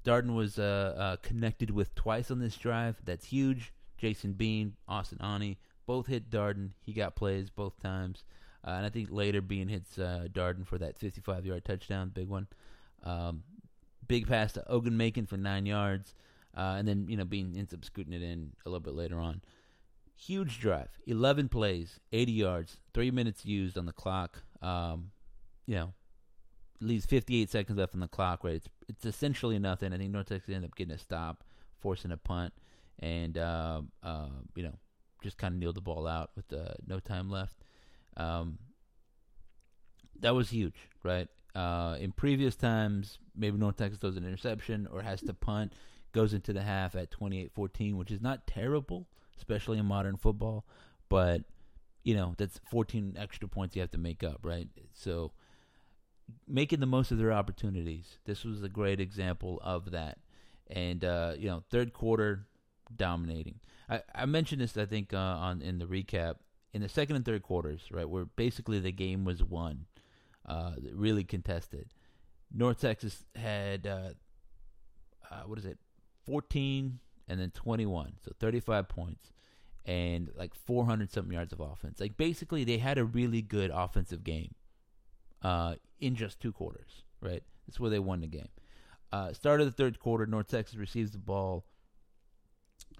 [0.04, 2.96] Darden was uh, uh, connected with twice on this drive.
[3.04, 3.72] That's huge.
[3.98, 6.70] Jason Bean, Austin Aune, both hit Darden.
[6.80, 8.24] He got plays both times.
[8.66, 12.28] Uh, and I think later Bean hits uh, Darden for that 55 yard touchdown, big
[12.28, 12.46] one.
[13.02, 13.42] Um,
[14.06, 16.14] big pass to Ogunmakin for nine yards.
[16.56, 19.20] Uh, and then, you know, Bean ends up scooting it in a little bit later
[19.20, 19.40] on.
[20.16, 20.88] Huge drive.
[21.06, 24.42] 11 plays, 80 yards, three minutes used on the clock.
[24.60, 25.12] Um,
[25.66, 25.92] you know,
[26.80, 28.54] leaves 58 seconds left on the clock, right?
[28.54, 29.92] It's, it's essentially nothing.
[29.92, 31.44] I think North Texas ended up getting a stop,
[31.80, 32.52] forcing a punt,
[32.98, 34.74] and, uh, uh, you know,
[35.22, 37.56] just kind of kneeled the ball out with uh, no time left.
[38.16, 38.58] Um,
[40.20, 41.28] that was huge, right?
[41.54, 45.72] Uh, in previous times, maybe North Texas throws an interception or has to punt,
[46.12, 50.64] goes into the half at 28-14, which is not terrible, especially in modern football,
[51.08, 51.42] but
[52.02, 54.68] you know that's 14 extra points you have to make up, right?
[54.94, 55.32] So
[56.46, 58.18] making the most of their opportunities.
[58.24, 60.18] This was a great example of that,
[60.68, 62.46] and uh, you know, third quarter
[62.94, 63.60] dominating.
[63.88, 66.36] I, I mentioned this, I think, uh, on in the recap
[66.72, 69.86] in the second and third quarters, right, where basically the game was won,
[70.46, 71.92] uh, really contested.
[72.52, 74.10] North Texas had uh,
[75.30, 75.78] uh, what is it,
[76.26, 79.32] fourteen and then twenty-one, so thirty-five points,
[79.84, 82.00] and like four hundred something yards of offense.
[82.00, 84.54] Like basically, they had a really good offensive game
[85.42, 87.04] uh, in just two quarters.
[87.20, 88.48] Right, that's where they won the game.
[89.12, 91.64] Uh, start of the third quarter, North Texas receives the ball.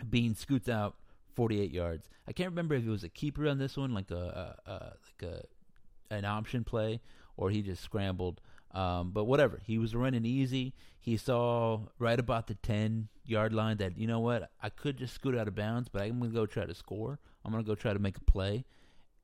[0.09, 0.97] Bean scoots out
[1.35, 2.09] 48 yards.
[2.27, 4.75] I can't remember if it was a keeper on this one, like a, a, a
[4.75, 7.01] like a an option play,
[7.37, 8.41] or he just scrambled.
[8.73, 10.75] Um, but whatever, he was running easy.
[11.01, 15.15] He saw right about the 10 yard line that you know what, I could just
[15.15, 17.19] scoot out of bounds, but I'm gonna go try to score.
[17.45, 18.65] I'm gonna go try to make a play,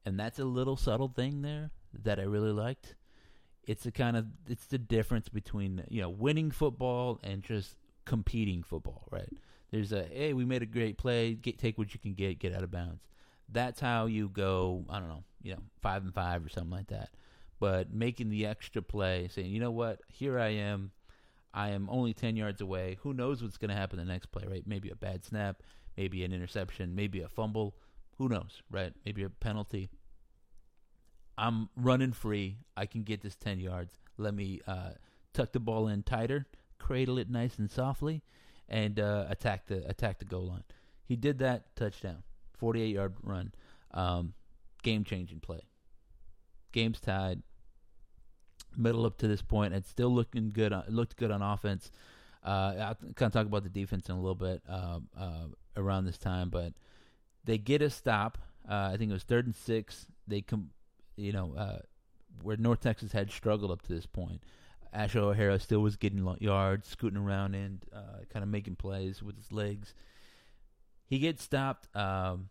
[0.04, 1.70] and that's a little subtle thing there
[2.02, 2.94] that I really liked.
[3.66, 8.62] It's a kind of it's the difference between you know winning football and just competing
[8.62, 9.28] football, right?
[9.70, 11.34] There's a hey, we made a great play.
[11.34, 12.38] Get take what you can get.
[12.38, 13.02] Get out of bounds.
[13.48, 14.84] That's how you go.
[14.88, 17.10] I don't know, you know, five and five or something like that.
[17.58, 20.90] But making the extra play, saying, you know what, here I am.
[21.54, 22.98] I am only ten yards away.
[23.02, 24.44] Who knows what's going to happen the next play?
[24.46, 24.64] Right?
[24.66, 25.62] Maybe a bad snap.
[25.96, 26.94] Maybe an interception.
[26.94, 27.74] Maybe a fumble.
[28.18, 28.62] Who knows?
[28.70, 28.92] Right?
[29.06, 29.88] Maybe a penalty.
[31.38, 32.58] I'm running free.
[32.76, 33.98] I can get this 10 yards.
[34.18, 34.90] Let me uh,
[35.34, 36.46] tuck the ball in tighter,
[36.78, 38.22] cradle it nice and softly,
[38.68, 40.64] and uh, attack the attack the goal line.
[41.04, 42.22] He did that touchdown,
[42.58, 43.52] 48 yard run,
[43.92, 44.32] um,
[44.82, 45.60] game changing play.
[46.72, 47.42] Game's tied.
[48.76, 50.72] Middle up to this point, it's still looking good.
[50.72, 51.90] On, looked good on offense.
[52.44, 55.46] Uh, I'll kind of talk about the defense in a little bit uh, uh,
[55.76, 56.74] around this time, but
[57.44, 58.38] they get a stop.
[58.68, 60.06] Uh, I think it was third and six.
[60.28, 60.70] They come,
[61.16, 61.78] you know, uh,
[62.42, 64.42] where North Texas had struggled up to this point.
[64.92, 69.36] Asher O'Hara still was getting yards, scooting around and uh, kind of making plays with
[69.36, 69.94] his legs.
[71.06, 71.94] He gets stopped.
[71.94, 72.48] Um,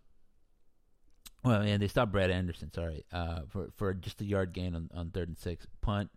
[1.44, 2.72] well, and they stopped Brad Anderson.
[2.74, 5.66] Sorry, uh, for for just a yard gain on, on third and six.
[5.82, 6.10] Punt.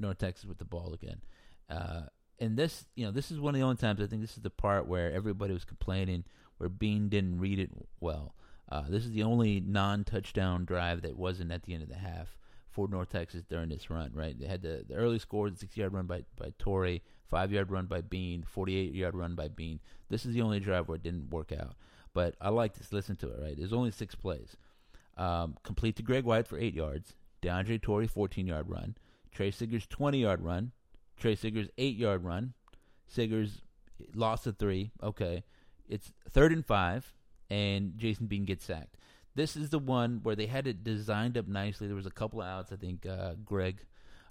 [0.00, 1.20] North Texas with the ball again.
[1.68, 2.02] Uh,
[2.38, 4.42] and this, you know, this is one of the only times I think this is
[4.42, 6.24] the part where everybody was complaining
[6.56, 8.34] where Bean didn't read it well.
[8.70, 12.36] Uh, this is the only non-touchdown drive that wasn't at the end of the half
[12.70, 14.38] for North Texas during this run, right?
[14.38, 17.70] They had the, the early score, the six yard run by, by Torrey, five yard
[17.70, 19.80] run by Bean, 48 yard run by Bean.
[20.08, 21.74] This is the only drive where it didn't work out.
[22.14, 22.92] But I like this.
[22.92, 23.56] Listen to it, right?
[23.56, 24.56] There's only six plays.
[25.16, 27.14] Um, complete to Greg White for eight yards.
[27.42, 28.96] DeAndre Torrey, 14 yard run.
[29.32, 30.72] Trey Siggers, 20 yard run.
[31.18, 32.54] Trey Siggers, 8 yard run.
[33.08, 33.62] Siggers
[34.14, 34.92] lost a three.
[35.02, 35.42] Okay.
[35.88, 37.12] It's third and five,
[37.50, 38.96] and Jason Bean gets sacked.
[39.34, 41.86] This is the one where they had it designed up nicely.
[41.86, 42.72] There was a couple of outs.
[42.72, 43.84] I think uh, Greg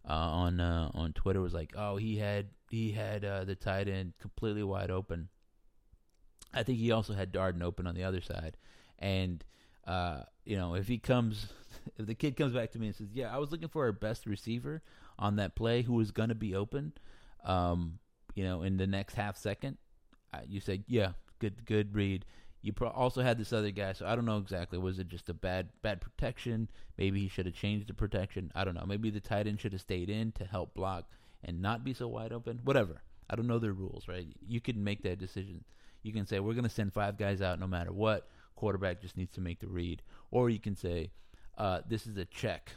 [0.08, 3.88] uh, on uh, on Twitter was like, "Oh, he had he had uh, the tight
[3.88, 5.30] end completely wide open."
[6.54, 8.58] I think he also had Darden open on the other side,
[8.98, 9.44] and
[9.86, 11.48] uh, you know if he comes,
[11.98, 13.92] if the kid comes back to me and says, "Yeah, I was looking for our
[13.92, 14.82] best receiver
[15.18, 16.94] on that play who was going to be open,"
[17.44, 18.00] um,
[18.36, 19.78] you know, in the next half second,
[20.48, 22.26] you say, "Yeah, good good read."
[22.62, 24.78] You pro- also had this other guy, so I don't know exactly.
[24.80, 26.70] Was it just a bad bad protection?
[26.98, 28.52] Maybe he should have changed the protection.
[28.54, 28.86] I don't know.
[28.86, 31.06] Maybe the tight end should have stayed in to help block
[31.44, 32.60] and not be so wide open.
[32.64, 33.02] Whatever.
[33.30, 34.28] I don't know their rules, right?
[34.46, 35.64] You can make that decision.
[36.04, 38.28] You can say we're going to send five guys out no matter what.
[38.56, 41.12] quarterback just needs to make the read, or you can say,
[41.58, 42.74] uh, "This is a check."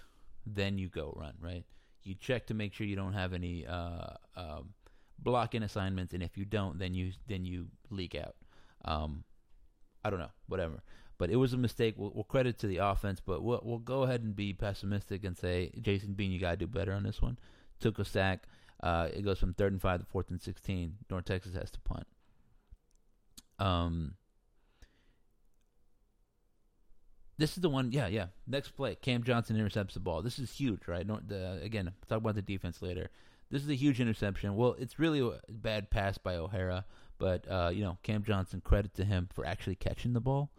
[0.47, 1.65] Then you go run right.
[2.05, 4.75] You check to make sure you don't have any uh, um,
[5.19, 8.37] blocking assignments, and if you don't, then you then you leak out.
[8.85, 9.25] Um,
[10.05, 10.83] I don't know, whatever.
[11.19, 11.95] But it was a mistake.
[11.97, 15.37] We'll, we'll credit to the offense, but we'll, we'll go ahead and be pessimistic and
[15.37, 17.39] say Jason Bean, you got to do better on this one.
[17.81, 18.45] Took a sack.
[18.83, 20.97] Uh, it goes from third and five to fourth and sixteen.
[21.09, 22.07] North Texas has to punt.
[23.61, 24.15] Um,
[27.39, 27.93] this is the one.
[27.93, 28.27] Yeah, yeah.
[28.47, 30.23] Next play, Cam Johnson intercepts the ball.
[30.23, 31.07] This is huge, right?
[31.07, 33.11] North, the, again, talk about the defense later.
[33.51, 34.57] This is a huge interception.
[34.57, 36.85] Well, it's really a bad pass by O'Hara,
[37.23, 40.51] but uh, you know, Cam Johnson, credit to him for actually catching the ball.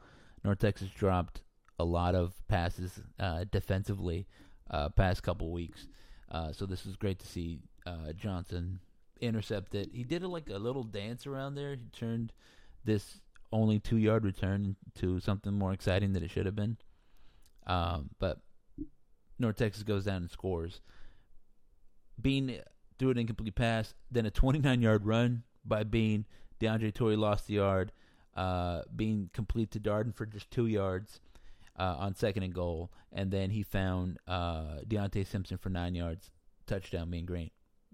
[0.45, 1.41] North Texas dropped
[1.77, 4.27] a lot of passes uh, defensively
[4.71, 5.87] uh, past couple weeks,
[6.31, 8.79] uh, so this was great to see uh, Johnson
[9.19, 9.89] intercept it.
[9.91, 11.75] He did a, like a little dance around there.
[11.75, 12.31] He turned
[12.85, 13.19] this
[13.51, 16.77] only two yard return to something more exciting than it should have been.
[17.67, 18.39] Um, but
[19.37, 20.79] North Texas goes down and scores.
[22.21, 22.61] Bean
[22.97, 26.25] threw an incomplete pass, then a 29 yard run by Bean.
[26.63, 27.91] DeAndre Torrey lost the yard
[28.35, 31.19] uh, Bean complete to Darden for just two yards
[31.77, 36.31] uh, on second and goal, and then he found uh, Deonte Simpson for nine yards,
[36.65, 37.09] touchdown.
[37.09, 37.51] Mean Green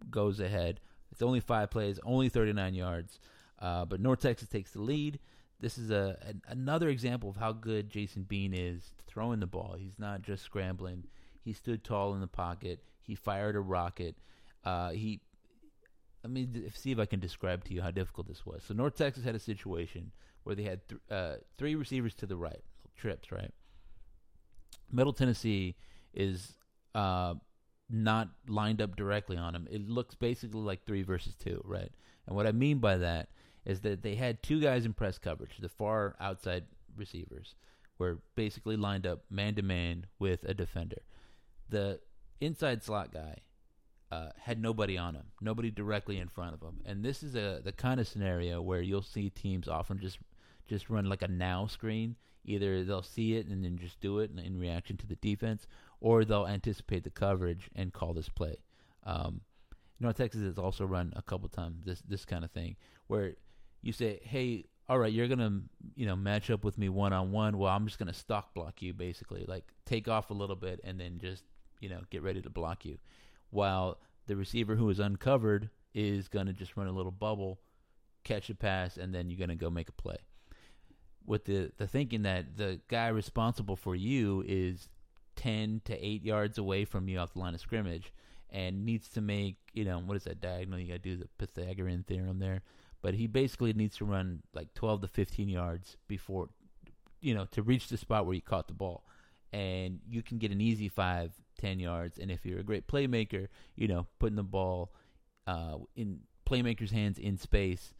[0.10, 0.79] goes ahead.
[1.12, 3.19] It's only five plays, only 39 yards,
[3.60, 5.19] uh, but North Texas takes the lead.
[5.60, 9.75] This is a an, another example of how good Jason Bean is throwing the ball.
[9.77, 11.05] He's not just scrambling.
[11.41, 12.82] He stood tall in the pocket.
[13.01, 14.15] He fired a rocket.
[14.63, 15.21] Uh, he
[16.23, 18.63] let me see if I can describe to you how difficult this was.
[18.67, 20.12] So North Texas had a situation
[20.43, 22.63] where they had th- uh, three receivers to the right,
[22.97, 23.53] trips, right?
[24.91, 25.75] Middle Tennessee
[26.13, 26.53] is
[26.95, 27.36] uh,
[27.89, 29.67] not lined up directly on them.
[29.71, 31.91] It looks basically like three versus two, right?
[32.27, 33.29] And what I mean by that
[33.65, 36.65] is that they had two guys in press coverage, the far outside
[36.97, 37.55] receivers,
[37.97, 41.01] were basically lined up man to man with a defender.
[41.69, 41.99] The
[42.41, 43.36] inside slot guy
[44.12, 47.62] uh, had nobody on him, nobody directly in front of him, and this is a
[47.63, 50.17] the kind of scenario where you'll see teams often just
[50.67, 52.15] just run like a now screen.
[52.45, 55.67] Either they'll see it and then just do it in, in reaction to the defense,
[56.00, 58.56] or they'll anticipate the coverage and call this play.
[59.04, 59.41] Um,
[60.00, 63.36] North Texas has also run a couple times this this kind of thing where
[63.82, 65.62] you say, "Hey, all right, you're gonna
[65.95, 67.58] you know match up with me one on one.
[67.58, 71.00] Well, I'm just gonna stalk block you, basically, like take off a little bit and
[71.00, 71.43] then just
[71.80, 72.98] you know get ready to block you."
[73.49, 77.59] While the receiver who is uncovered is gonna just run a little bubble,
[78.23, 80.17] catch a pass, and then you're gonna go make a play
[81.29, 84.89] with the the thinking that the guy responsible for you is
[85.35, 88.12] 10 to 8 yards away from you off the line of scrimmage
[88.49, 90.79] and needs to make, you know, what is that diagonal?
[90.79, 92.62] You got to do the Pythagorean theorem there.
[93.01, 96.49] But he basically needs to run like 12 to 15 yards before,
[97.21, 99.05] you know, to reach the spot where you caught the ball.
[99.53, 102.17] And you can get an easy five, 10 yards.
[102.17, 104.91] And if you're a great playmaker, you know, putting the ball
[105.45, 107.93] uh, in playmaker's hands in space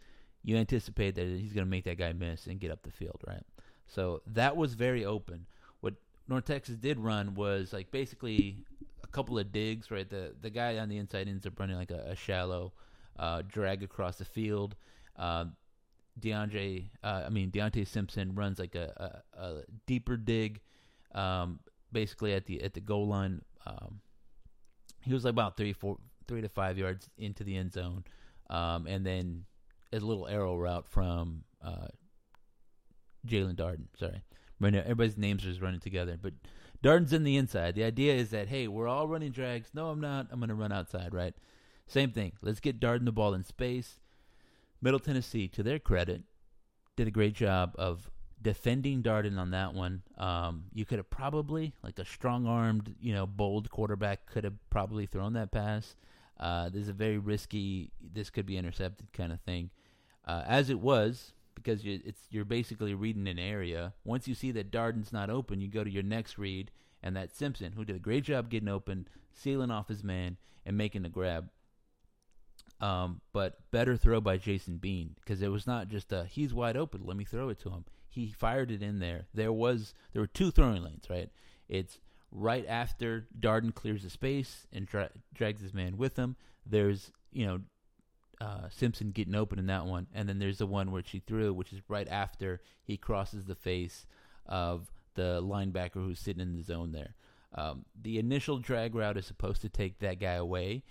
[0.44, 3.22] you anticipate that he's going to make that guy miss and get up the field,
[3.28, 3.44] right?
[3.88, 5.46] So that was very open.
[5.82, 5.96] What
[6.28, 8.66] North Texas did run was like basically
[9.04, 10.10] a couple of digs, right?
[10.10, 12.74] The the guy on the inside ends up running like a, a shallow
[13.18, 14.76] uh, drag across the field.
[15.18, 15.46] Uh,
[16.20, 20.62] DeAndre, uh, I mean Deonte Simpson runs like a, a, a deeper dig,
[21.14, 21.60] um,
[21.92, 23.42] basically at the at the goal line.
[23.70, 24.00] Um,
[25.02, 28.04] he was like about three, four, three to five yards into the end zone,
[28.50, 29.46] um, and then
[29.94, 31.88] a little arrow route from uh,
[33.28, 33.88] Jaelon Darden.
[33.98, 34.24] Sorry,
[34.60, 36.34] right now everybody's names are running together, but
[36.84, 37.76] Darden's in the inside.
[37.76, 39.70] The idea is that hey, we're all running drags.
[39.74, 40.28] No, I'm not.
[40.32, 41.14] I'm going to run outside.
[41.14, 41.34] Right.
[41.88, 42.34] Same thing.
[42.42, 44.00] Let's get Darden the ball in space.
[44.82, 46.22] Middle Tennessee, to their credit,
[46.96, 48.10] did a great job of
[48.42, 50.02] defending Darden on that one.
[50.18, 55.06] Um, you could have probably, like a strong-armed, you know, bold quarterback, could have probably
[55.06, 55.96] thrown that pass.
[56.40, 57.92] Uh, this is a very risky.
[58.02, 59.70] This could be intercepted kind of thing.
[60.26, 63.94] Uh, as it was, because you, it's you're basically reading an area.
[64.06, 66.72] Once you see that Darden's not open, you go to your next read,
[67.04, 70.78] and that Simpson, who did a great job getting open, sealing off his man, and
[70.78, 71.50] making the grab.
[72.82, 76.78] Um, but better throw by Jason Bean because it was not just a he's wide
[76.78, 77.02] open.
[77.04, 77.86] Let me throw it to him.
[78.08, 79.26] He fired it in there.
[79.34, 81.30] There was there were two throwing lanes, right?
[81.68, 82.00] It's
[82.32, 86.36] right after Darden clears the space and dra- drags his man with him.
[86.66, 87.60] There's you know
[88.42, 91.54] uh, Simpson getting open in that one, and then there's the one where she threw,
[91.54, 94.06] which is right after he crosses the face
[94.46, 97.16] of the linebacker who's sitting in the zone there.
[97.54, 100.84] Um, the initial drag route is supposed to take that guy away,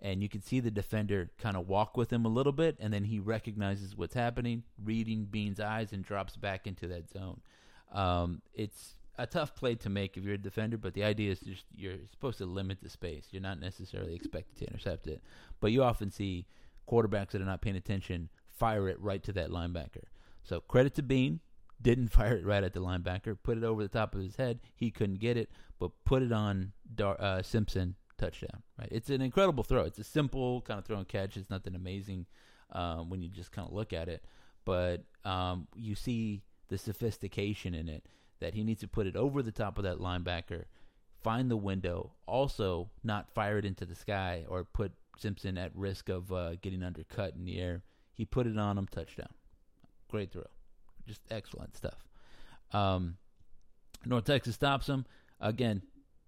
[0.00, 2.92] and you can see the defender kind of walk with him a little bit, and
[2.92, 7.40] then he recognizes what's happening, reading Bean's eyes, and drops back into that zone.
[7.92, 11.40] Um, it's a tough play to make if you're a defender, but the idea is
[11.40, 13.28] just you're supposed to limit the space.
[13.30, 15.22] You're not necessarily expected to intercept it,
[15.60, 16.46] but you often see
[16.88, 20.04] quarterbacks that are not paying attention fire it right to that linebacker.
[20.42, 21.40] So credit to Bean,
[21.80, 24.60] didn't fire it right at the linebacker, put it over the top of his head.
[24.74, 28.62] He couldn't get it, but put it on Dar- uh, Simpson touchdown.
[28.78, 29.82] Right, it's an incredible throw.
[29.82, 31.36] It's a simple kind of throw and catch.
[31.36, 32.26] It's nothing amazing
[32.72, 34.24] um, when you just kind of look at it,
[34.64, 38.06] but um, you see the sophistication in it
[38.40, 40.64] that he needs to put it over the top of that linebacker,
[41.22, 46.08] find the window, also not fire it into the sky or put Simpson at risk
[46.08, 47.82] of uh, getting undercut in the air.
[48.14, 49.28] He put it on him, touchdown.
[50.10, 50.44] Great throw.
[51.06, 52.04] Just excellent stuff.
[52.72, 53.16] Um,
[54.04, 55.06] North Texas stops him.
[55.40, 55.82] Again,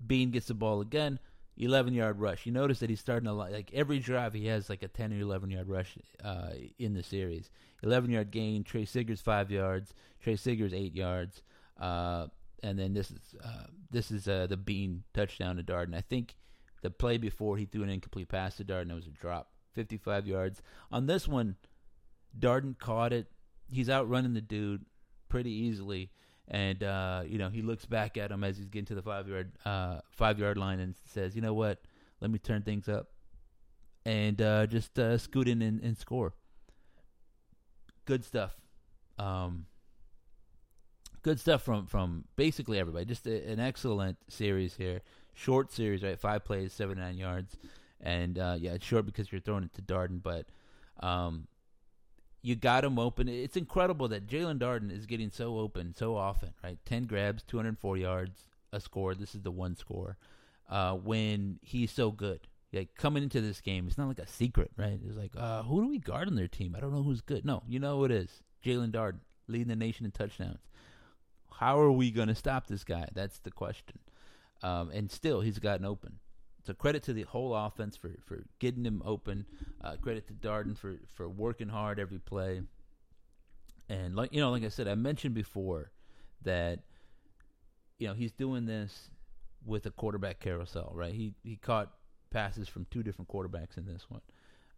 [0.05, 1.19] Bean gets the ball again.
[1.59, 2.47] 11 yard rush.
[2.47, 5.21] You notice that he's starting to like every drive he has like a 10 or
[5.21, 7.51] 11 yard rush uh, in the series.
[7.83, 8.65] 11 yard gain.
[8.65, 9.93] Trey Siggers five yards.
[10.23, 11.43] Trey Siggers eight yards.
[11.79, 12.29] Uh,
[12.63, 15.95] and then this is uh, this is uh, the Bean touchdown to Darden.
[15.95, 16.37] I think
[16.83, 18.91] the play before he threw an incomplete pass to Darden.
[18.91, 20.63] It was a drop, 55 yards.
[20.91, 21.57] On this one,
[22.39, 23.27] Darden caught it.
[23.71, 24.87] He's outrunning the dude
[25.29, 26.11] pretty easily,
[26.51, 29.29] and uh, you know he looks back at him as he's getting to the five
[29.29, 31.81] yard uh, five yard line and says, "You know what?
[32.21, 33.09] Let me turn things up
[34.05, 36.35] and uh, just uh, scoot in and, and score."
[38.07, 38.57] Good stuff.
[39.19, 39.67] Um,
[41.23, 43.05] good stuff from from basically everybody.
[43.05, 45.03] Just a, an excellent series here.
[45.35, 46.19] Short series, right?
[46.19, 47.57] Five plays, seventy nine yards,
[48.01, 50.47] and uh, yeah, it's short because you're throwing it to Darden, but
[51.01, 51.47] um,
[52.43, 53.29] you got him open.
[53.29, 56.79] It's incredible that Jaelon Darden is getting so open so often, right?
[56.85, 59.15] Ten grabs, two hundred four yards, a score.
[59.15, 60.17] This is the one score.
[60.69, 62.41] Uh, when he's so good,
[62.73, 65.01] like coming into this game, it's not like a secret, right?
[65.07, 66.75] It's like, uh, who do we guard on their team?
[66.77, 67.45] I don't know who's good.
[67.45, 68.43] No, you know who it is.
[68.65, 70.69] Jaelon Darden leading the nation in touchdowns
[71.59, 73.09] how are we going to stop this guy?
[73.15, 73.99] That's the question.
[74.63, 76.21] Um, and still, he's gotten open.
[76.69, 79.47] So credit to the whole offense for, for getting him open.
[79.83, 82.61] Uh, credit to Darden for, for working hard every play.
[83.89, 85.93] And like you know, like I said, I mentioned before
[86.43, 86.81] that
[87.99, 89.09] you know he's doing this
[89.65, 91.15] with a quarterback carousel, right?
[91.15, 91.91] He he caught
[92.31, 94.21] passes from two different quarterbacks in this one.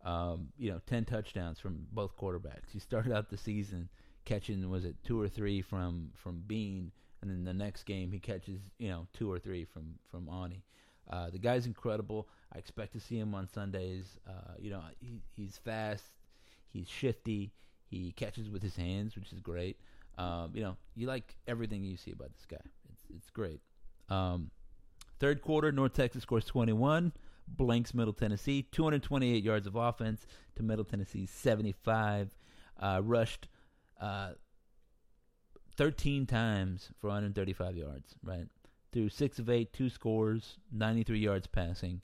[0.04, 2.70] Um, you know, ten touchdowns from both quarterbacks.
[2.72, 3.88] He started out the season
[4.24, 8.20] catching was it two or three from from Bean, and then the next game he
[8.20, 10.62] catches you know two or three from from Aune.
[11.10, 12.28] Uh, the guy's incredible.
[12.54, 14.18] I expect to see him on Sundays.
[14.28, 16.04] Uh, you know he, he's fast,
[16.72, 17.52] he's shifty,
[17.88, 19.78] he catches with his hands, which is great.
[20.18, 22.64] Um, you know you like everything you see about this guy.
[22.92, 23.60] It's it's great.
[24.08, 24.50] Um,
[25.18, 27.12] third quarter, North Texas scores 21
[27.56, 28.62] blanks Middle Tennessee.
[28.70, 32.30] 228 yards of offense to Middle Tennessee's 75.
[32.80, 33.48] Uh, rushed
[34.00, 34.30] uh,
[35.76, 38.46] 13 times for 135 yards, right?
[38.92, 42.00] Through six of eight, two scores, 93 yards passing,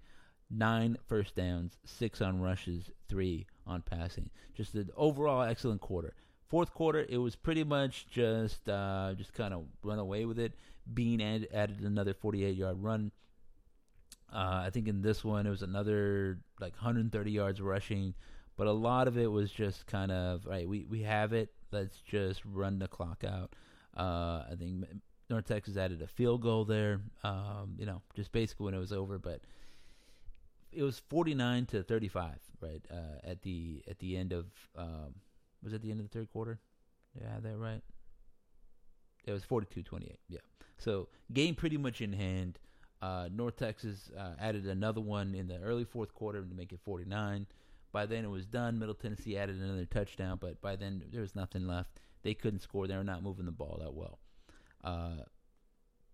[0.50, 4.30] nine first downs, six on rushes, three on passing.
[4.54, 6.14] Just an overall excellent quarter.
[6.48, 10.52] Fourth quarter, it was pretty much just uh, just kind of run away with it.
[10.94, 13.10] Bean add, added another 48 yard run.
[14.32, 18.14] Uh, I think in this one it was another like 130 yards rushing,
[18.56, 20.68] but a lot of it was just kind of right.
[20.68, 23.54] We we have it let's just run the clock out.
[23.96, 24.84] Uh, I think
[25.28, 27.00] North Texas added a field goal there.
[27.24, 29.40] Um, you know, just basically when it was over, but
[30.72, 32.84] it was 49 to 35, right?
[32.90, 34.46] Uh, at the at the end of
[34.76, 35.14] um,
[35.62, 36.60] was it the end of the third quarter?
[37.20, 37.82] Yeah, that right.
[39.24, 40.16] It was 42-28.
[40.28, 40.38] Yeah.
[40.78, 42.58] So game pretty much in hand.
[43.02, 46.78] Uh, North Texas uh, added another one in the early fourth quarter to make it
[46.84, 47.46] 49.
[47.92, 48.78] By then it was done.
[48.78, 51.98] Middle Tennessee added another touchdown, but by then there was nothing left.
[52.22, 52.86] They couldn't score.
[52.86, 54.18] They were not moving the ball that well.
[54.86, 55.24] Uh,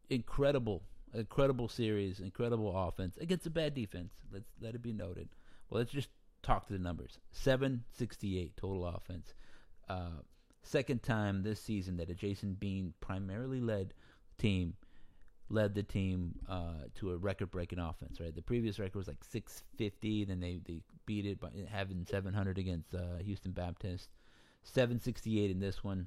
[0.09, 0.83] incredible,
[1.15, 4.15] incredible series, incredible offense against a bad defense.
[4.33, 5.29] Let's let it be noted.
[5.69, 6.09] Well, let's just
[6.43, 7.19] talk to the numbers.
[7.33, 9.35] Seven sixty-eight total offense.
[9.91, 10.23] Uh,
[10.63, 13.93] second time this season that a Jason Bean primarily led
[14.39, 14.75] team
[15.51, 18.21] led the team uh, to a record-breaking offense.
[18.21, 20.25] Right, the previous record was like 650.
[20.25, 24.09] Then they they beat it by having 700 against uh, Houston Baptist,
[24.63, 26.07] 768 in this one.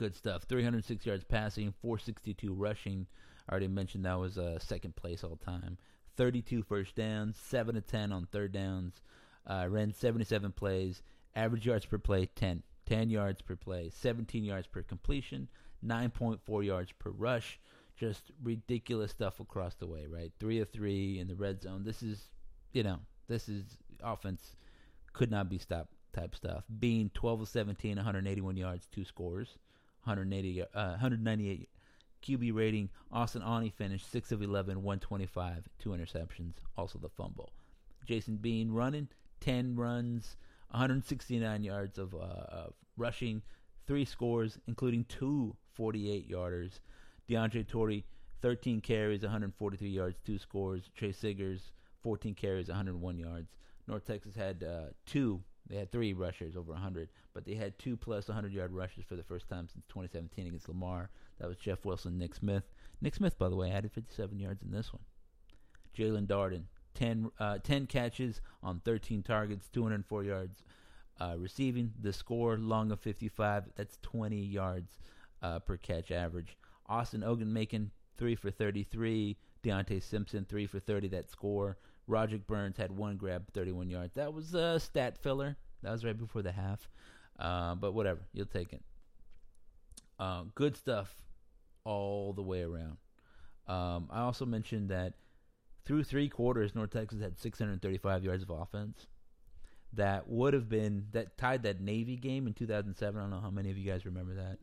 [0.00, 0.44] Good stuff.
[0.44, 3.06] 306 yards passing, 462 rushing.
[3.46, 5.76] I already mentioned that was uh, second place all time.
[6.16, 9.02] 32 first downs, 7 to 10 on third downs.
[9.46, 11.02] Uh, ran 77 plays.
[11.36, 12.62] Average yards per play 10.
[12.86, 15.48] 10 yards per play, 17 yards per completion,
[15.86, 17.60] 9.4 yards per rush
[17.94, 20.32] just ridiculous stuff across the way, right?
[20.40, 21.84] Three of three in the red zone.
[21.84, 22.30] This is,
[22.72, 24.56] you know, this is offense
[25.12, 26.64] could not be stopped type stuff.
[26.78, 29.58] Bean 12 of 17, 181 yards, two scores.
[30.04, 31.68] 180, uh, 198
[32.22, 32.90] QB rating.
[33.10, 37.50] Austin Aune finished 6 of 11, 125, two interceptions, also the fumble.
[38.06, 39.08] Jason Bean running
[39.40, 40.36] 10 runs,
[40.70, 43.42] 169 yards of, uh, of rushing,
[43.86, 46.80] three scores, including two 48 yarders.
[47.28, 48.04] DeAndre Torrey,
[48.42, 50.90] 13 carries, 143 yards, two scores.
[50.96, 51.72] Trey Siggers,
[52.02, 53.48] 14 carries, 101 yards.
[53.86, 55.42] North Texas had uh, two.
[55.70, 59.14] They had three rushers over 100, but they had two plus 100 yard rushes for
[59.14, 61.10] the first time since 2017 against Lamar.
[61.38, 62.64] That was Jeff Wilson, Nick Smith.
[63.00, 65.02] Nick Smith, by the way, added 57 yards in this one.
[65.96, 66.64] Jaelon Darden,
[66.94, 70.64] 10, uh, 10 catches on 13 targets, 204 yards
[71.20, 71.92] uh, receiving.
[72.00, 73.66] The score, long of 55.
[73.76, 74.98] That's 20 yards
[75.40, 76.56] uh, per catch average.
[76.86, 79.36] Austin Ogunmakin, 3 for 33.
[79.62, 81.08] Deonte Simpson, 3 for 30.
[81.08, 81.78] That score.
[82.10, 84.14] Roderick Burns had one grab, 31 yards.
[84.14, 85.56] That was a stat filler.
[85.82, 86.88] That was right before the half.
[87.38, 88.82] Uh, but whatever, you'll take it.
[90.18, 91.14] Uh, good stuff
[91.84, 92.98] all the way around.
[93.66, 95.14] Um, I also mentioned that
[95.84, 99.06] through three quarters, North Texas had 635 yards of offense.
[99.92, 103.18] That would have been that tied that Navy game in 2007.
[103.18, 104.58] I don't know how many of you guys remember that,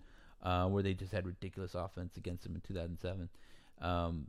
[0.48, 3.30] uh, where they just had ridiculous offense against them in 2007.
[3.82, 4.28] Um,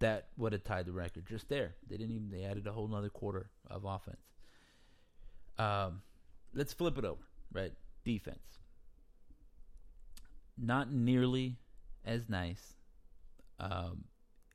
[0.00, 1.74] that would have tied the record just there.
[1.88, 2.30] They didn't even.
[2.30, 4.20] They added a whole another quarter of offense.
[5.58, 6.02] Um,
[6.54, 7.22] let's flip it over.
[7.52, 7.72] Right,
[8.04, 8.58] defense.
[10.58, 11.56] Not nearly
[12.04, 12.74] as nice.
[13.58, 14.04] Um,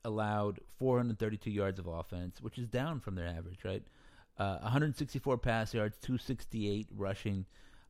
[0.04, 3.84] allowed 432 yards of offense, which is down from their average, right?
[4.38, 7.46] Uh, 164 pass yards, 268 rushing.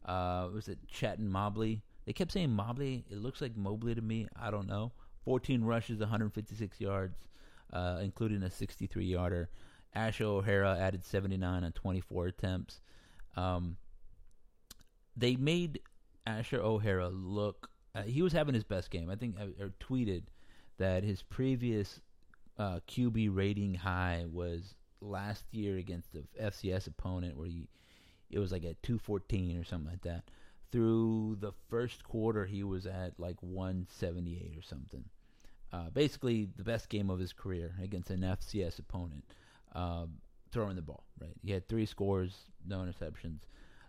[0.05, 1.81] Uh, was it Chaton Mobley?
[2.05, 3.05] They kept saying Mobley.
[3.09, 4.27] It looks like Mobley to me.
[4.39, 4.91] I don't know.
[5.25, 7.17] 14 rushes, 156 yards,
[7.76, 9.49] uh, including a 63 yarder.
[9.93, 12.80] Asher O'Hara added 79 on 24 attempts.
[13.36, 13.78] Um,
[15.15, 15.82] they made
[16.26, 17.69] Asher O'Hara look.
[17.93, 19.09] Uh, he was having his best game.
[19.09, 20.23] I think I, I tweeted
[20.78, 21.99] that his previous
[22.57, 27.67] uh, QB rating high was last year against the FCS opponent where he
[28.30, 30.23] it was like at 214 or something like that.
[30.71, 35.05] Through the first quarter, he was at like 178 or something.
[35.76, 39.26] Uh, basically, the best game of his career against an FCS opponent,
[39.73, 40.05] uh,
[40.49, 41.03] throwing the ball.
[41.19, 42.34] Right, he had three scores,
[42.65, 43.39] no interceptions.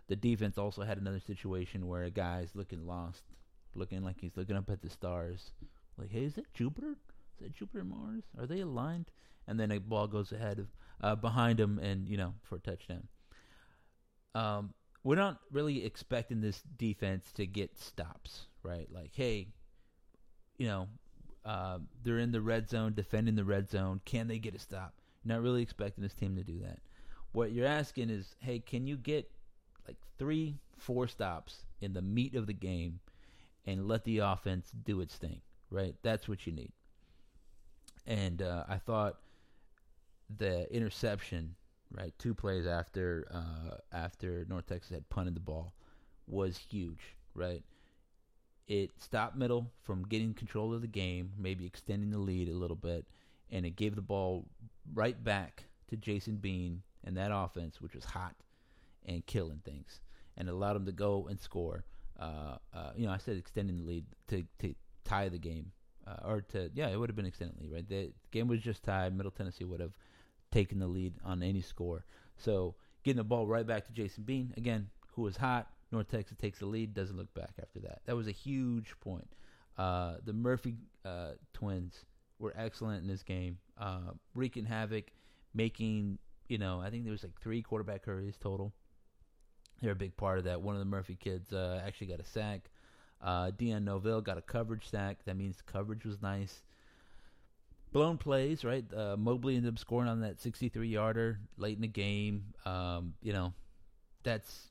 [0.07, 3.23] The defense also had another situation where a guy's looking lost,
[3.73, 5.51] looking like he's looking up at the stars,
[5.97, 6.91] like, "Hey, is that Jupiter?
[6.91, 8.23] Is that Jupiter Mars?
[8.37, 9.09] Are they aligned?"
[9.47, 10.67] And then a ball goes ahead of
[10.99, 13.07] uh, behind him, and you know, for a touchdown.
[14.35, 14.73] Um,
[15.05, 18.91] we're not really expecting this defense to get stops, right?
[18.91, 19.47] Like, hey,
[20.57, 20.89] you know,
[21.47, 24.01] uh, they're in the red zone, defending the red zone.
[24.03, 24.93] Can they get a stop?
[25.23, 26.79] You're not really expecting this team to do that.
[27.31, 29.31] What you're asking is, hey, can you get
[29.87, 32.99] like three, four stops in the meat of the game
[33.65, 35.39] and let the offense do its thing,
[35.71, 35.95] right?
[36.03, 36.71] That's what you need.
[38.05, 39.17] And uh, I thought
[40.37, 41.55] the interception,
[41.91, 45.73] right, two plays after uh, after North Texas had punted the ball,
[46.27, 47.63] was huge, right?
[48.67, 52.75] It stopped Middle from getting control of the game, maybe extending the lead a little
[52.75, 53.05] bit,
[53.49, 54.45] and it gave the ball
[54.93, 58.35] right back to Jason Bean and that offense, which was hot
[59.05, 60.01] and killing things,
[60.35, 61.85] and allowed him to go and score.
[62.19, 65.71] Uh, uh, you know, I said extending the lead to to tie the game,
[66.05, 67.87] uh, or to yeah, it would have been extended lead, right?
[67.87, 69.15] The game was just tied.
[69.15, 69.93] Middle Tennessee would have
[70.51, 72.05] taken the lead on any score.
[72.35, 75.67] So getting the ball right back to Jason Bean again, who was hot.
[75.91, 78.01] North Texas takes the lead, doesn't look back after that.
[78.05, 79.27] That was a huge point.
[79.77, 80.75] Uh, the Murphy
[81.05, 82.05] uh, twins
[82.39, 85.05] were excellent in this game, uh, wreaking havoc,
[85.53, 86.17] making
[86.49, 88.73] you know I think there was like three quarterback hurries total.
[89.81, 90.61] They're a big part of that.
[90.61, 92.69] One of the Murphy kids uh, actually got a sack.
[93.21, 95.19] Uh, Dion Novil got a coverage sack.
[95.25, 96.63] That means coverage was nice
[97.91, 98.85] blown plays, right?
[98.93, 102.53] Uh, Mobley ended up scoring on that 63 yarder late in the game.
[102.65, 103.53] Um, you know,
[104.23, 104.67] that's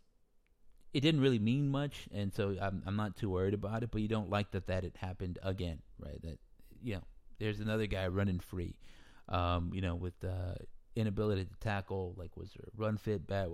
[0.97, 3.90] it didn't really mean much, and so I'm I'm not too worried about it.
[3.90, 6.20] But you don't like that that it happened again, right?
[6.22, 6.38] That
[6.82, 7.03] you know,
[7.38, 8.74] there's another guy running free,
[9.28, 10.55] um, you know, with uh,
[10.94, 12.14] inability to tackle.
[12.16, 13.51] Like, was there run fit bad?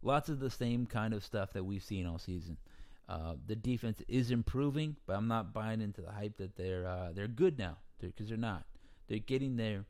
[0.00, 2.56] Lots of the same kind of stuff that we've seen all season.
[3.08, 7.10] Uh, the defense is improving, but I'm not buying into the hype that they're uh,
[7.12, 8.64] they're good now because they're, they're not.
[9.08, 9.86] They're getting there.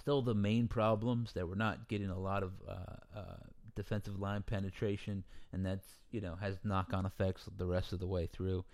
[0.00, 3.36] Still, the main problems that we're not getting a lot of uh, uh,
[3.76, 5.22] defensive line penetration,
[5.52, 8.64] and that's you know has knock-on effects the rest of the way through.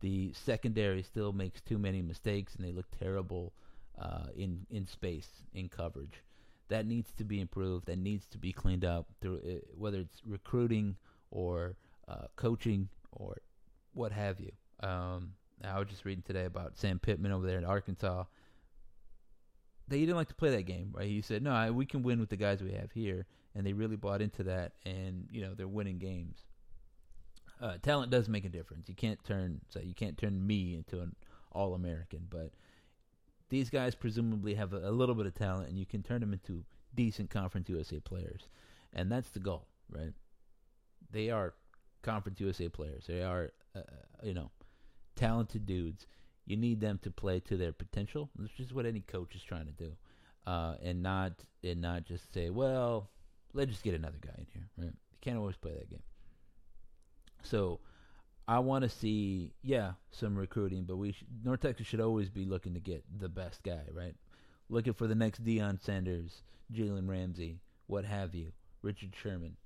[0.00, 3.52] The secondary still makes too many mistakes, and they look terrible
[3.98, 6.22] uh, in in space in coverage.
[6.68, 7.86] That needs to be improved.
[7.86, 10.96] That needs to be cleaned up through uh, whether it's recruiting
[11.30, 11.76] or
[12.08, 13.36] uh, coaching or
[13.94, 14.52] what have you.
[14.80, 15.32] Um,
[15.64, 18.24] I was just reading today about Sam Pittman over there in Arkansas.
[19.88, 21.06] They didn't like to play that game, right?
[21.06, 23.72] He said, "No, I, we can win with the guys we have here," and they
[23.72, 26.44] really bought into that, and you know they're winning games.
[27.60, 28.88] Uh, talent does make a difference.
[28.88, 31.14] You can't turn so you can't turn me into an
[31.52, 32.50] All American, but
[33.48, 36.32] these guys presumably have a, a, little bit of talent, and you can turn them
[36.32, 36.64] into
[36.94, 38.48] decent Conference USA players,
[38.92, 40.12] and that's the goal, right?
[41.12, 41.54] They are
[42.02, 43.06] Conference USA players.
[43.06, 43.80] They are, uh,
[44.22, 44.50] you know,
[45.14, 46.06] talented dudes.
[46.46, 49.66] You need them to play to their potential, which is what any coach is trying
[49.66, 49.92] to do,
[50.46, 51.32] uh, and not
[51.64, 53.10] and not just say, well,
[53.52, 54.86] let's just get another guy in here, right?
[54.86, 56.02] You can't always play that game.
[57.42, 57.80] So
[58.48, 62.44] I want to see, yeah, some recruiting, but we should, North Texas should always be
[62.44, 64.14] looking to get the best guy, right?
[64.68, 66.42] Looking for the next Deion Sanders,
[66.72, 69.56] Jalen Ramsey, what have you, Richard Sherman.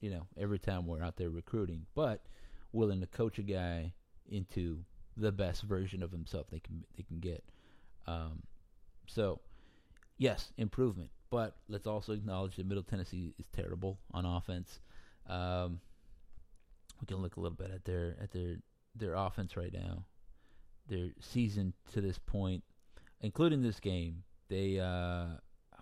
[0.00, 2.24] You know, every time we're out there recruiting, but
[2.72, 3.92] willing to coach a guy
[4.30, 4.84] into
[5.20, 7.44] the best version of himself they can they can get.
[8.06, 8.42] Um,
[9.06, 9.40] so,
[10.18, 14.80] yes, improvement, but let's also acknowledge that Middle Tennessee is terrible on offense.
[15.28, 15.80] Um,
[17.00, 18.56] we can look a little bit at their at their
[18.94, 20.04] their offense right now.
[20.88, 22.64] Their season to this point,
[23.20, 25.26] including this game, they uh,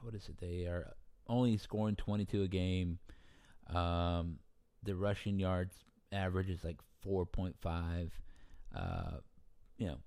[0.03, 0.39] what is it?
[0.39, 0.93] They are
[1.29, 2.99] only scoring 22 a game.
[3.69, 4.39] Um,
[4.83, 5.75] the rushing yards
[6.13, 8.11] average is like 4.5.
[8.75, 8.81] Uh,
[9.79, 9.99] you know,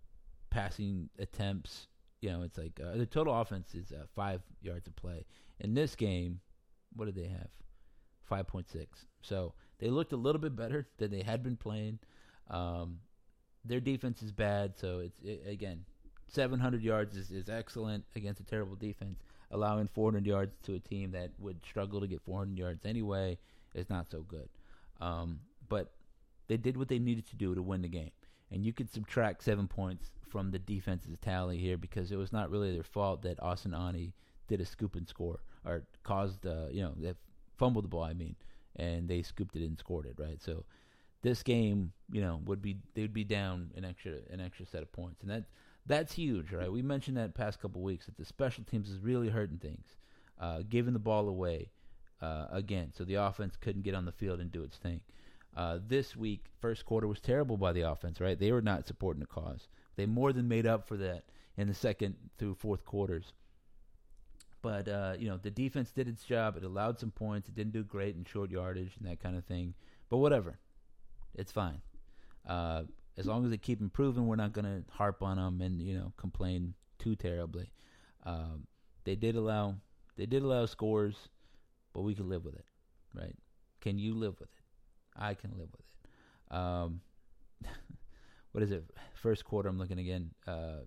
[0.50, 1.88] passing attempts.
[2.22, 5.26] You know, it's like uh, the total offense is uh, five yards of play.
[5.60, 6.40] In this game,
[6.96, 7.50] what did they have?
[8.30, 8.66] 5.6.
[9.22, 12.00] So they looked a little bit better than they had been playing.
[12.50, 13.00] Um,
[13.66, 15.86] their defense is bad, so it's it, again
[16.32, 19.20] 700 yards is, is excellent against a terrible defense.
[19.52, 23.38] Allowing 400 yards to a team that would struggle to get 400 yards anyway
[23.76, 24.48] is not so good.
[25.02, 25.92] Um, but
[26.48, 28.12] they did what they needed to do to win the game,
[28.52, 32.49] and you could subtract seven points from the defense's tally here because it was not
[32.49, 33.76] really their fault that Austin
[34.47, 37.14] did a scoop and score or caused uh, you know they
[37.58, 38.04] fumbled the ball.
[38.04, 38.36] I mean
[38.76, 40.41] and they scooped it and scored it, right?
[40.41, 40.66] So
[41.22, 44.82] this game, you know, would be they would be down an extra an extra set
[44.82, 45.43] of points, and that
[45.86, 46.72] that's huge, right?
[46.72, 49.95] We mentioned that past couple weeks that the special teams is really hurting things,
[50.39, 51.72] uh, giving the ball away
[52.22, 55.02] uh, again, so the offense couldn't get on the field and do its thing.
[55.56, 58.39] Uh, this week, first quarter was terrible by the offense, right?
[58.39, 59.68] They were not supporting the cause.
[59.95, 61.26] They more than made up for that
[61.58, 63.34] in the second through fourth quarters.
[64.62, 66.56] But uh, you know, the defense did its job.
[66.56, 67.49] It allowed some points.
[67.49, 69.74] It didn't do great in short yardage and that kind of thing.
[70.10, 70.60] But whatever,
[71.36, 71.82] it's fine.
[72.47, 72.84] Uh,
[73.18, 75.95] as long as they keep improving, we're not going to harp on them and you
[75.97, 77.72] know complain too terribly.
[78.24, 78.68] Um,
[79.04, 79.76] they did allow
[80.16, 81.16] they did allow scores,
[81.93, 82.66] but we can live with it,
[83.14, 83.36] right?
[83.82, 84.61] Can you live with it?
[85.16, 86.55] I can live with it.
[86.55, 87.01] Um,
[88.51, 88.84] what is it?
[89.14, 90.32] First quarter, I'm looking again.
[90.47, 90.86] Uh,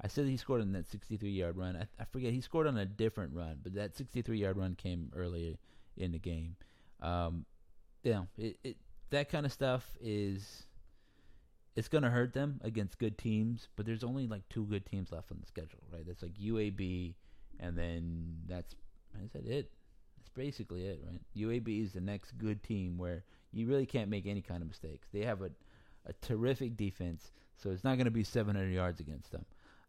[0.00, 1.76] I said he scored on that 63 yard run.
[1.76, 5.10] I, I, forget he scored on a different run, but that 63 yard run came
[5.16, 5.54] earlier
[5.96, 6.56] in the game.
[7.00, 7.44] Um,
[8.04, 8.76] you know, it, it,
[9.10, 10.66] that kind of stuff is
[11.74, 15.10] it's going to hurt them against good teams, but there's only like two good teams
[15.12, 16.06] left on the schedule, right?
[16.06, 17.14] That's like UAB,
[17.60, 18.74] and then that's
[19.14, 19.70] I said it.
[20.38, 21.20] Basically it, right?
[21.36, 25.08] UAB is the next good team where you really can't make any kind of mistakes.
[25.12, 25.50] They have a
[26.06, 29.44] a terrific defense, so it's not going to be 700 yards against them.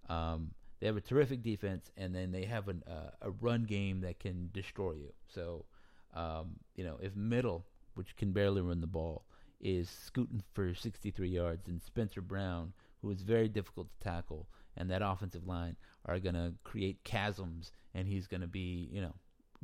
[0.10, 4.02] Um, they have a terrific defense, and then they have an, uh, a run game
[4.02, 5.14] that can destroy you.
[5.28, 5.66] So,
[6.14, 9.24] um, you know, if Middle, which can barely run the ball,
[9.62, 14.48] is scooting for 63 yards, and Spencer Brown, who is very difficult to tackle,
[14.78, 15.76] and that offensive line
[16.06, 19.14] are going to create chasms, and he's going to be, you know,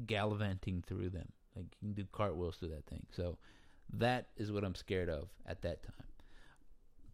[0.06, 1.28] gallivanting through them.
[1.56, 3.06] Like, you can do cartwheels through that thing.
[3.12, 3.38] So,
[3.93, 6.08] that is what I'm scared of at that time.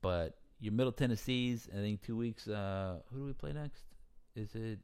[0.02, 1.68] But your Middle Tennessee's.
[1.74, 2.48] I think two weeks.
[2.48, 3.84] Uh, who do we play next?
[4.36, 4.80] Is it?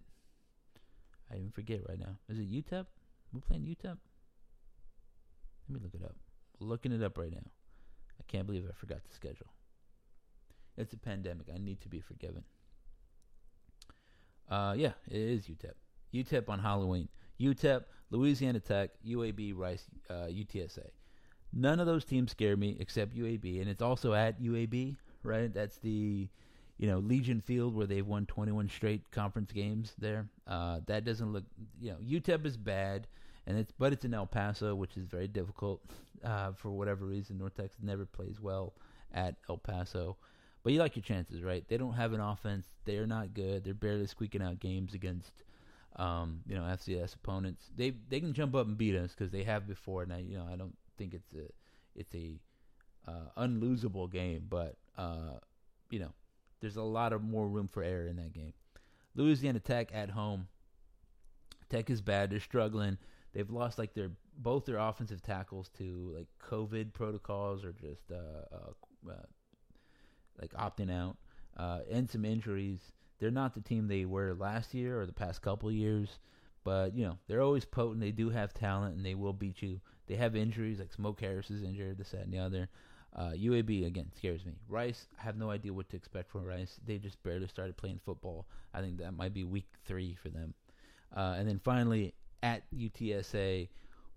[1.32, 2.18] I even forget right now.
[2.30, 2.86] Is it UTEP?
[3.34, 3.98] We're playing UTEP.
[5.70, 6.16] Let me look it up.
[6.60, 7.46] Looking it up right now.
[8.20, 9.48] I can't believe I forgot the schedule.
[10.78, 11.48] It's a pandemic.
[11.54, 12.44] I need to be forgiven.
[14.50, 15.74] Uh, yeah, it is UTEP.
[16.14, 17.10] UTEP on Halloween.
[17.40, 20.90] UTEP, Louisiana Tech, UAB, Rice, uh, UTSA.
[21.54, 25.54] None of those teams scare me except UAB, and it's also at UAB right?
[25.54, 26.28] That's the
[26.78, 29.94] you know Legion Field where they've won 21 straight conference games.
[30.00, 31.44] There, uh, that doesn't look.
[31.80, 33.08] You know, UTEP is bad,
[33.46, 35.82] and it's but it's in El Paso, which is very difficult
[36.24, 37.38] uh, for whatever reason.
[37.38, 38.74] North Texas never plays well
[39.14, 40.18] at El Paso.
[40.64, 41.64] But you like your chances, right?
[41.70, 42.66] They don't have an offense.
[42.84, 43.64] They're not good.
[43.64, 45.32] They're barely squeaking out games against,
[45.98, 47.64] um, you know, FCS opponents.
[47.76, 50.04] They they can jump up and beat us because they have before.
[50.04, 51.50] And I, you know, I don't think it's a
[51.96, 52.40] it's a
[53.08, 55.40] uh, unlosable game, but uh,
[55.90, 56.12] you know,
[56.62, 58.54] there's a lot of more room for error in that game.
[59.16, 60.48] Louisiana Tech at home.
[61.70, 62.30] Tech is bad.
[62.30, 62.98] They're struggling.
[63.34, 68.56] They've lost like their both their offensive tackles to like COVID protocols or just uh,
[68.56, 69.26] uh, uh,
[70.40, 71.18] like opting out
[71.58, 72.80] uh, and some injuries.
[73.20, 76.20] They're not the team they were last year or the past couple years,
[76.64, 78.00] but you know they're always potent.
[78.00, 79.80] They do have talent and they will beat you.
[80.08, 82.70] They have injuries like Smoke Harris is injured, this that and the other.
[83.16, 84.54] Uh, UAB again scares me.
[84.70, 86.80] Rice, I have no idea what to expect from Rice.
[86.86, 88.46] They just barely started playing football.
[88.74, 90.54] I think that might be week three for them.
[91.16, 92.14] Uh, and then finally
[92.44, 93.70] at UTSA,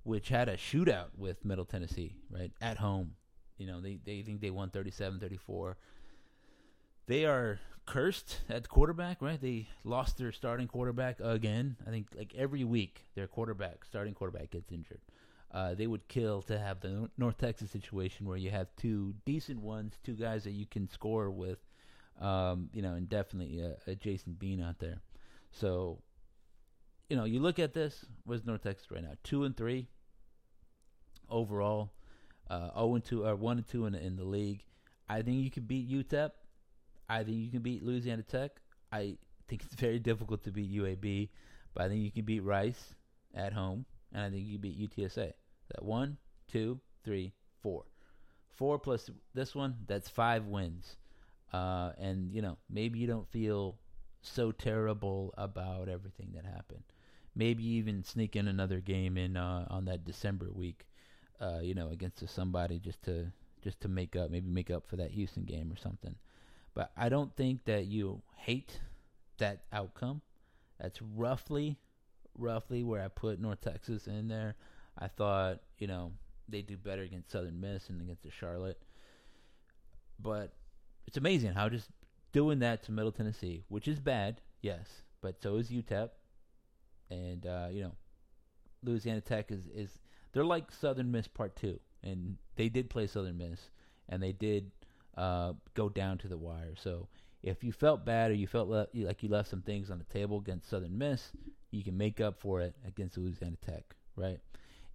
[0.03, 3.14] which had a shootout with Middle Tennessee, right at home.
[3.59, 5.74] You know they they think they won 37-34.
[7.07, 9.41] They are cursed at quarterback, right?
[9.41, 11.76] They lost their starting quarterback again.
[11.87, 15.01] I think like every week their quarterback, starting quarterback, gets injured
[15.53, 19.61] uh, they would kill to have the North Texas situation where you have two decent
[19.61, 21.59] ones, two guys that you can score with,
[22.20, 25.01] um, you know, and definitely a, a Jason Bean out there.
[25.51, 25.99] So,
[27.09, 28.05] you know, you look at this.
[28.24, 29.14] What's North Texas right now?
[29.24, 29.89] Two and three
[31.28, 31.91] overall.
[32.49, 34.64] Uh, zero and two or one and two in, in the league.
[35.09, 36.31] I think you could beat UTEP.
[37.11, 38.52] I think you can beat Louisiana Tech.
[38.92, 39.16] I
[39.48, 41.28] think it's very difficult to beat UAB,
[41.74, 42.94] but I think you can beat Rice
[43.34, 45.32] at home, and I think you beat UTSA.
[45.74, 46.16] That one,
[46.48, 47.32] two, three,
[47.62, 47.84] four.
[48.50, 50.96] Four plus this one, that's five wins.
[51.52, 53.78] Uh, and you know, maybe you don't feel
[54.22, 56.84] so terrible about everything that happened.
[57.34, 60.86] Maybe even sneak in another game in uh, on that December week,
[61.40, 63.32] uh, you know, against somebody just to
[63.62, 66.14] just to make up, maybe make up for that Houston game or something.
[66.74, 68.80] But I don't think that you hate
[69.38, 70.22] that outcome.
[70.78, 71.78] That's roughly,
[72.38, 74.56] roughly where I put North Texas in there.
[74.98, 76.12] I thought, you know,
[76.48, 78.80] they do better against Southern Miss and against the Charlotte.
[80.18, 80.52] But
[81.06, 81.88] it's amazing how just
[82.32, 86.10] doing that to Middle Tennessee, which is bad, yes, but so is UTEP,
[87.10, 87.92] and uh, you know,
[88.82, 89.98] Louisiana Tech is is
[90.32, 93.70] they're like Southern Miss Part Two, and they did play Southern Miss,
[94.08, 94.70] and they did
[95.16, 96.74] uh, go down to the wire.
[96.76, 97.08] So
[97.42, 100.04] if you felt bad or you felt le- like you left some things on the
[100.04, 101.32] table against Southern Miss,
[101.70, 104.38] you can make up for it against Louisiana Tech, right?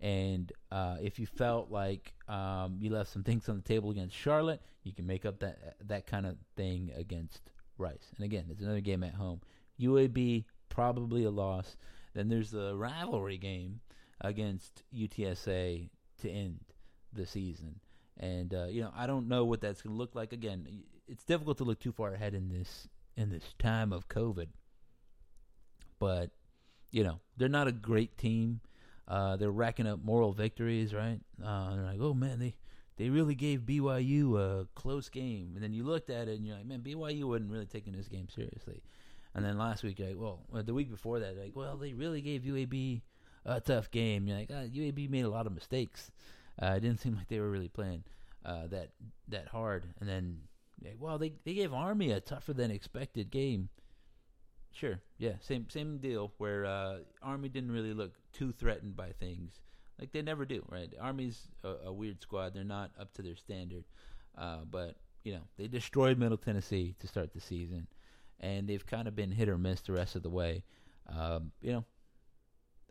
[0.01, 4.15] And uh, if you felt like um, you left some things on the table against
[4.15, 7.41] Charlotte, you can make up that that kind of thing against
[7.77, 8.11] Rice.
[8.15, 9.41] And again, it's another game at home.
[9.79, 11.75] UAB probably a loss.
[12.13, 13.81] Then there's the rivalry game
[14.21, 15.89] against UTSA
[16.21, 16.59] to end
[17.11, 17.79] the season.
[18.19, 20.33] And uh, you know, I don't know what that's going to look like.
[20.33, 20.67] Again,
[21.07, 22.87] it's difficult to look too far ahead in this
[23.17, 24.47] in this time of COVID.
[25.99, 26.31] But
[26.91, 28.61] you know, they're not a great team.
[29.07, 31.19] Uh, they're racking up moral victories, right?
[31.43, 32.55] Uh, they're like, oh man, they
[32.97, 36.55] they really gave BYU a close game, and then you looked at it and you're
[36.55, 38.81] like, man, BYU wasn't really taking this game seriously.
[39.33, 42.43] And then last week, like, well, the week before that, like, well, they really gave
[42.43, 43.01] UAB
[43.45, 44.27] a tough game.
[44.27, 46.09] You're like, ah, UAB made a lot of mistakes.
[46.61, 48.03] Uh, it didn't seem like they were really playing
[48.45, 48.89] uh, that
[49.27, 49.85] that hard.
[49.99, 50.39] And then,
[50.99, 53.69] well, they they gave Army a tougher than expected game.
[54.71, 54.99] Sure.
[55.17, 55.33] Yeah.
[55.41, 56.33] Same same deal.
[56.37, 59.59] Where uh, Army didn't really look too threatened by things,
[59.99, 60.65] like they never do.
[60.69, 60.93] Right.
[60.99, 62.53] Army's a, a weird squad.
[62.53, 63.85] They're not up to their standard.
[64.37, 67.87] Uh, but you know they destroyed Middle Tennessee to start the season,
[68.39, 70.63] and they've kind of been hit or miss the rest of the way.
[71.07, 71.85] Um, you know,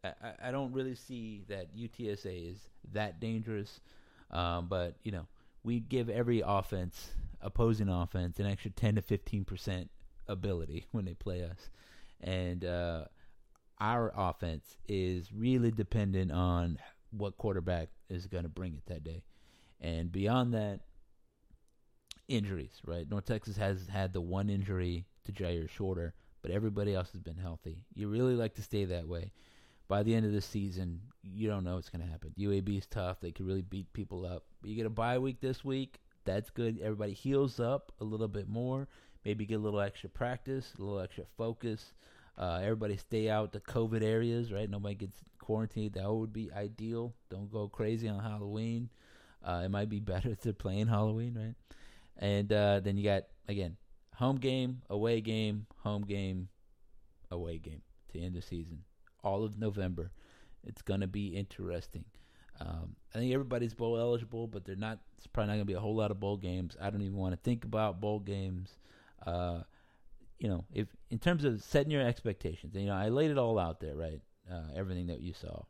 [0.05, 2.59] I, I don't really see that UTSA is
[2.93, 3.81] that dangerous.
[4.31, 5.27] Um, but you know,
[5.63, 9.91] we give every offense, opposing offense, an extra ten to fifteen percent
[10.29, 11.71] ability when they play us,
[12.21, 13.05] and uh,
[13.81, 16.79] our offense is really dependent on
[17.11, 19.23] what quarterback is going to bring it that day,
[19.81, 20.81] and beyond that,
[22.29, 22.81] injuries.
[22.85, 27.21] Right, North Texas has had the one injury to Jyaire Shorter, but everybody else has
[27.21, 27.85] been healthy.
[27.95, 29.33] You really like to stay that way.
[29.95, 32.35] By the end of the season, you don't know what's going to happen.
[32.37, 34.45] UAB is tough; they could really beat people up.
[34.61, 36.01] But you get a bye week this week.
[36.25, 36.81] That's good.
[36.83, 38.89] Everybody heals up a little bit more
[39.25, 41.93] maybe get a little extra practice, a little extra focus.
[42.37, 44.69] Uh, everybody stay out the COVID areas, right?
[44.69, 45.95] Nobody gets quarantined.
[45.95, 47.15] That would be ideal.
[47.31, 48.91] Don't go crazy on Halloween.
[49.43, 51.55] Uh, it might be better to play in Halloween, right?
[52.19, 53.77] And uh, then you got again
[54.17, 56.49] home game, away game, home game,
[57.31, 57.83] away game
[58.13, 58.83] to end the season.
[59.25, 60.13] All of November.
[60.63, 62.05] It's gonna be interesting.
[62.61, 65.01] Um, I think everybody's bowl eligible, but they're not.
[65.19, 66.77] It's probably not gonna be a whole lot of bowl games.
[66.81, 68.79] I don't even want to think about bowl games
[69.27, 69.61] uh,
[70.39, 73.59] you know, if in terms of setting your expectations, you know, I laid it all
[73.59, 74.21] out there, right?
[74.51, 75.63] Uh, everything that you saw.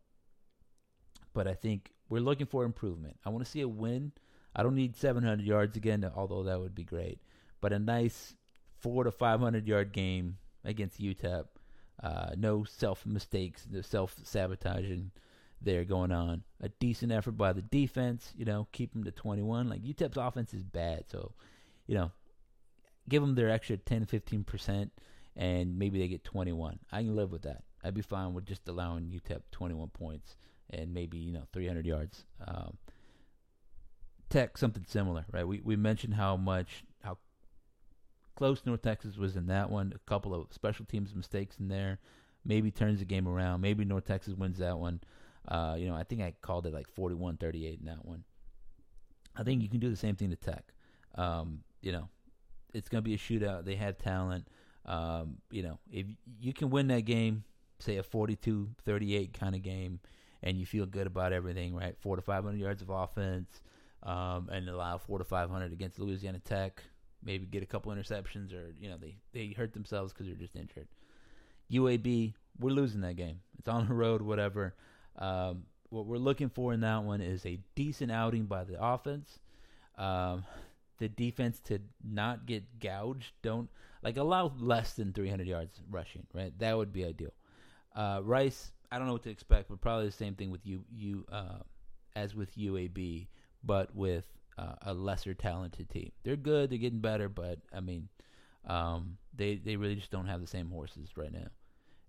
[1.32, 3.16] But I think we're looking for improvement.
[3.24, 4.12] I want to see a win
[4.56, 7.18] I don't need 700 yards again, although that would be great.
[7.60, 8.34] But a nice
[8.78, 11.46] four to 500 yard game against UTEP.
[12.02, 15.10] Uh, no self mistakes, no self sabotaging
[15.60, 16.42] there going on.
[16.60, 19.68] A decent effort by the defense, you know, keep them to 21.
[19.68, 21.32] Like UTEP's offense is bad, so
[21.86, 22.10] you know,
[23.08, 24.92] give them their extra 10, 15 percent,
[25.36, 26.78] and maybe they get 21.
[26.92, 27.62] I can live with that.
[27.82, 30.36] I'd be fine with just allowing UTEP 21 points
[30.70, 32.24] and maybe you know 300 yards.
[32.46, 32.78] Um,
[34.30, 35.46] Tech something similar, right?
[35.46, 36.84] We we mentioned how much
[38.34, 39.92] close North Texas was in that one.
[39.94, 41.98] A couple of special teams mistakes in there.
[42.44, 43.60] Maybe turns the game around.
[43.60, 45.00] Maybe North Texas wins that one.
[45.48, 48.24] Uh, you know, I think I called it like 41-38 in that one.
[49.36, 50.64] I think you can do the same thing to Tech.
[51.16, 52.08] Um, you know,
[52.72, 53.64] it's going to be a shootout.
[53.64, 54.48] They have talent.
[54.86, 56.06] Um, you know, if
[56.38, 57.44] you can win that game,
[57.78, 60.00] say a 42-38 kind of game,
[60.42, 61.96] and you feel good about everything, right?
[62.00, 63.62] Four to 500 yards of offense,
[64.02, 66.82] um, and allow four to 500 against Louisiana Tech.
[67.24, 70.56] Maybe get a couple interceptions, or you know they they hurt themselves because they're just
[70.56, 70.88] injured.
[71.72, 73.40] UAB, we're losing that game.
[73.58, 74.74] It's on the road, whatever.
[75.18, 79.38] Um, what we're looking for in that one is a decent outing by the offense.
[79.96, 80.44] Um,
[80.98, 83.32] the defense to not get gouged.
[83.42, 83.70] Don't
[84.02, 86.26] like allow less than 300 yards rushing.
[86.34, 87.32] Right, that would be ideal.
[87.94, 90.84] Uh, Rice, I don't know what to expect, but probably the same thing with you,
[90.92, 91.60] you uh,
[92.16, 93.28] as with UAB
[93.66, 94.24] but with
[94.58, 96.12] uh, a lesser talented team.
[96.22, 96.70] They're good.
[96.70, 98.08] They're getting better, but I mean,
[98.66, 101.48] um, they they really just don't have the same horses right now.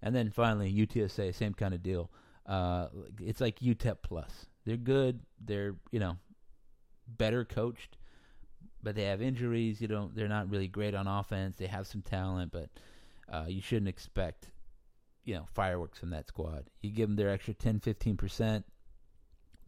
[0.02, 2.12] And then finally, UTSA, same kind of deal.
[2.46, 2.88] Uh,
[3.22, 4.46] it's like UTEP plus.
[4.66, 5.22] They're good.
[5.44, 6.18] They're you know
[7.08, 7.98] better coached,
[8.84, 9.82] but they have injuries.
[9.82, 11.58] You know they're not really great on offense.
[11.58, 12.70] They have some talent, but
[13.32, 14.52] uh, you shouldn't expect
[15.24, 16.70] you know fireworks from that squad.
[16.82, 18.66] You give them their extra 10, 15 percent.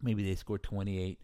[0.00, 1.18] Maybe they score 28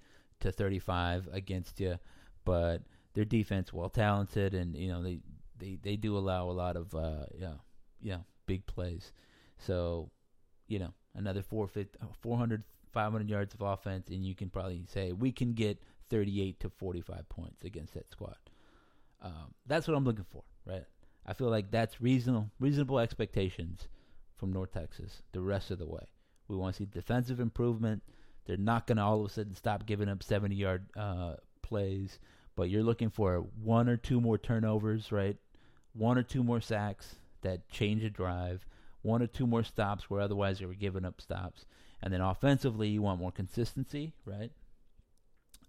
[0.44, 1.98] to 35 against you,
[2.44, 2.82] but
[3.14, 5.20] their defense well talented and you know they
[5.58, 7.54] they they do allow a lot of uh yeah
[8.00, 9.12] yeah big plays.
[9.58, 10.10] So,
[10.68, 11.88] you know, another 400
[12.20, 16.70] 400 500 yards of offense and you can probably say we can get 38 to
[16.70, 18.36] 45 points against that squad.
[19.20, 20.84] Um, that's what I'm looking for, right?
[21.26, 23.88] I feel like that's reasonable reasonable expectations
[24.36, 26.06] from North Texas the rest of the way.
[26.48, 28.02] We want to see defensive improvement.
[28.46, 32.18] They're not going to all of a sudden stop giving up 70 yard uh, plays,
[32.56, 35.36] but you're looking for one or two more turnovers, right?
[35.92, 38.66] One or two more sacks that change a drive,
[39.02, 41.66] one or two more stops where otherwise they were giving up stops.
[42.02, 44.50] And then offensively, you want more consistency, right?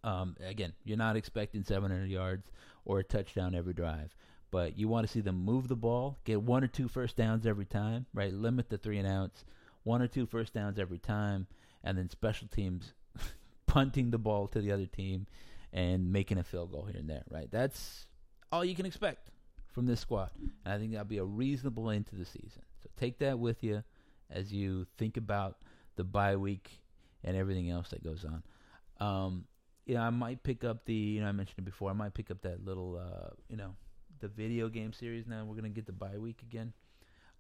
[0.04, 2.52] Um, again, you're not expecting 700 yards
[2.84, 4.16] or a touchdown every drive,
[4.52, 7.46] but you want to see them move the ball, get one or two first downs
[7.46, 8.32] every time, right?
[8.34, 9.44] Limit the three and outs,
[9.84, 11.48] one or two first downs every time,
[11.86, 12.94] and then special teams
[13.68, 15.28] punting the ball to the other team
[15.72, 17.50] and making a field goal here and there, right?
[17.50, 18.08] That's
[18.52, 19.30] all you can expect
[19.72, 20.32] from this squad.
[20.66, 22.64] And I think that'll be a reasonable end to the season.
[22.82, 23.84] So take that with you
[24.30, 25.58] as you think about
[25.96, 26.82] the bye week
[27.24, 28.44] and everything else that goes on.
[29.00, 29.46] Um,
[29.86, 32.14] you know, I might pick up the, you know, I mentioned it before, I might
[32.14, 33.76] pick up that little, uh, you know,
[34.22, 35.44] the video game series now.
[35.46, 36.74] We're going to get the bye week again.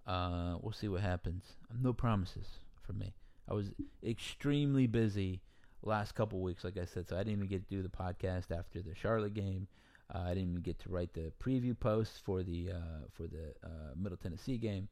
[0.05, 1.43] Uh, we'll see what happens.
[1.81, 2.45] No promises
[2.85, 3.15] for me.
[3.49, 3.71] I was
[4.03, 5.41] extremely busy
[5.83, 8.51] last couple weeks, like I said, so I didn't even get to do the podcast
[8.51, 9.67] after the Charlotte game.
[10.13, 13.53] Uh, I didn't even get to write the preview posts for the uh, for the
[13.63, 14.87] uh, Middle Tennessee game,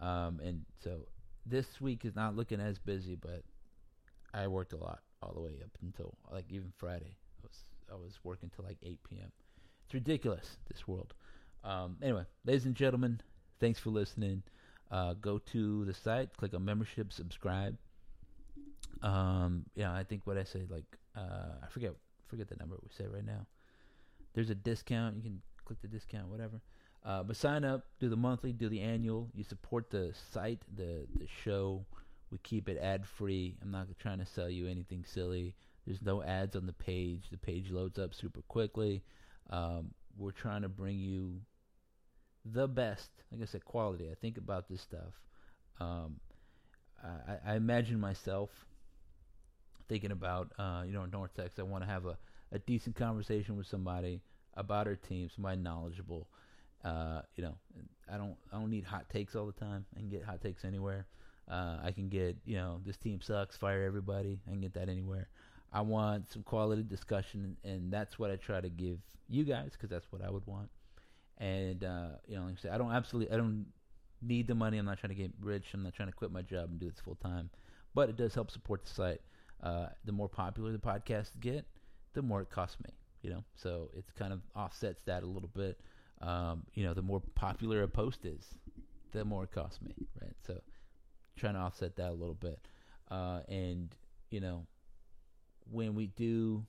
[0.00, 1.06] um, and so
[1.46, 3.16] this week is not looking as busy.
[3.16, 3.42] But
[4.34, 7.16] I worked a lot all the way up until like even Friday.
[7.42, 9.32] I was I was working till like 8 p.m.
[9.86, 11.14] It's ridiculous this world.
[11.64, 13.20] Um, anyway, ladies and gentlemen,
[13.60, 14.42] thanks for listening.
[14.90, 17.76] Uh, go to the site, click on membership, subscribe.
[19.02, 20.84] Um, yeah, I think what I say, like,
[21.16, 21.92] uh, I forget,
[22.28, 23.46] forget the number we say right now.
[24.34, 25.16] There's a discount.
[25.16, 26.60] You can click the discount, whatever.
[27.04, 29.30] Uh, but sign up, do the monthly, do the annual.
[29.34, 31.84] You support the site, the the show.
[32.30, 33.56] We keep it ad free.
[33.62, 35.54] I'm not trying to sell you anything silly.
[35.86, 37.24] There's no ads on the page.
[37.30, 39.02] The page loads up super quickly.
[39.48, 41.40] Um, we're trying to bring you
[42.44, 44.10] the best, like I said, quality.
[44.10, 45.14] I think about this stuff.
[45.80, 46.20] Um,
[47.02, 48.50] I, I imagine myself
[49.90, 51.58] thinking about, uh, you know, North Texas.
[51.58, 52.16] I want to have a,
[52.52, 54.22] a decent conversation with somebody
[54.54, 56.28] about our team, somebody knowledgeable.
[56.82, 57.56] Uh, you know,
[58.10, 59.84] I don't I don't need hot takes all the time.
[59.94, 61.06] I can get hot takes anywhere.
[61.50, 64.38] Uh, I can get you know this team sucks, fire everybody.
[64.46, 65.28] I can get that anywhere.
[65.72, 69.90] I want some quality discussion, and that's what I try to give you guys because
[69.90, 70.70] that's what I would want.
[71.38, 73.66] And uh, you know, like I said, I don't absolutely I don't
[74.22, 74.78] need the money.
[74.78, 75.66] I'm not trying to get rich.
[75.74, 77.50] I'm not trying to quit my job and do this full time.
[77.94, 79.20] But it does help support the site.
[79.62, 81.66] Uh, the more popular the podcasts get,
[82.14, 82.90] the more it costs me.
[83.22, 85.78] You know, so it's kind of offsets that a little bit.
[86.22, 88.54] Um, you know, the more popular a post is,
[89.12, 90.34] the more it costs me, right?
[90.46, 90.60] So
[91.36, 92.58] trying to offset that a little bit.
[93.10, 93.94] Uh, and
[94.30, 94.66] you know,
[95.70, 96.64] when we do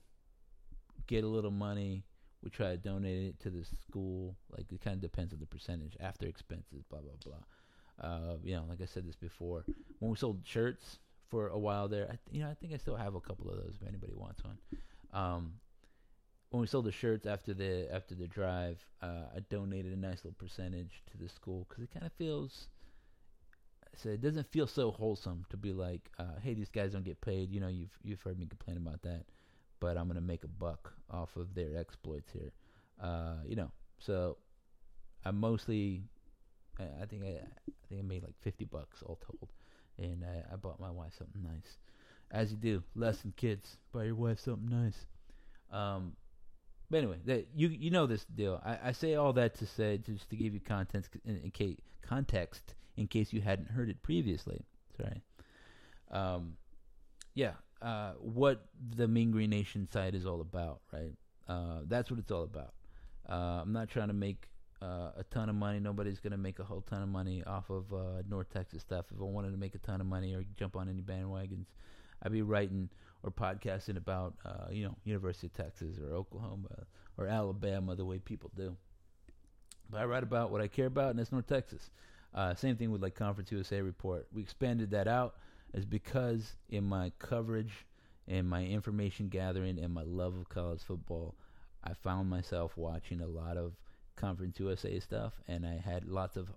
[1.06, 2.04] get a little money,
[2.42, 4.36] we try to donate it to the school.
[4.50, 8.08] Like it kind of depends on the percentage after expenses, blah blah blah.
[8.08, 9.64] Uh, you know, like I said this before,
[10.00, 10.98] when we sold shirts
[11.32, 13.56] for a while there, I, you know, I think I still have a couple of
[13.56, 14.58] those if anybody wants one.
[15.14, 15.54] Um,
[16.50, 20.18] when we sold the shirts after the after the drive, uh, I donated a nice
[20.18, 22.68] little percentage to the school because it kind of feels.
[23.96, 27.22] So it doesn't feel so wholesome to be like, uh, "Hey, these guys don't get
[27.22, 29.24] paid." You know, you've you've heard me complain about that,
[29.80, 32.52] but I'm gonna make a buck off of their exploits here.
[33.02, 34.36] Uh, you know, so
[35.24, 36.02] I mostly,
[36.78, 39.50] I, I think I, I think I made like 50 bucks all told,
[40.04, 41.78] and I, I bought my wife something nice,
[42.30, 42.82] as you do.
[42.94, 45.06] Lesson kids, buy your wife something nice.
[45.70, 46.12] Um,
[46.90, 48.60] but anyway, that you you know this deal.
[48.64, 51.78] I, I say all that to say just to give you context in, in case
[52.02, 54.64] context in case you hadn't heard it previously.
[54.96, 55.22] Sorry.
[56.10, 56.54] Um,
[57.34, 57.52] yeah.
[57.80, 61.12] Uh, what the Green Nation site is all about, right?
[61.48, 62.74] Uh, that's what it's all about.
[63.28, 64.48] Uh, I'm not trying to make
[64.82, 65.78] uh, a ton of money.
[65.78, 69.06] Nobody's gonna make a whole ton of money off of uh, North Texas stuff.
[69.14, 71.66] If I wanted to make a ton of money or jump on any bandwagons,
[72.22, 72.88] I'd be writing
[73.22, 76.68] or podcasting about uh, you know University of Texas or Oklahoma
[77.16, 78.76] or Alabama the way people do.
[79.88, 81.90] But I write about what I care about, and that's North Texas.
[82.34, 84.26] Uh, same thing with like Conference USA report.
[84.32, 85.36] We expanded that out
[85.74, 87.86] is because in my coverage
[88.26, 91.34] and my information gathering and my love of college football,
[91.84, 93.72] I found myself watching a lot of
[94.16, 96.48] Conference USA stuff, and I had lots of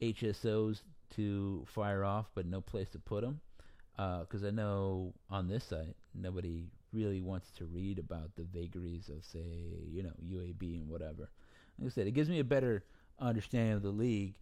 [0.00, 0.82] HSOs
[1.16, 3.40] to fire off, but no place to put them
[3.96, 9.08] because uh, I know on this site nobody really wants to read about the vagaries
[9.08, 9.40] of, say,
[9.90, 11.30] you know, UAB and whatever.
[11.78, 12.84] Like I said, it gives me a better
[13.18, 14.34] understanding of the league,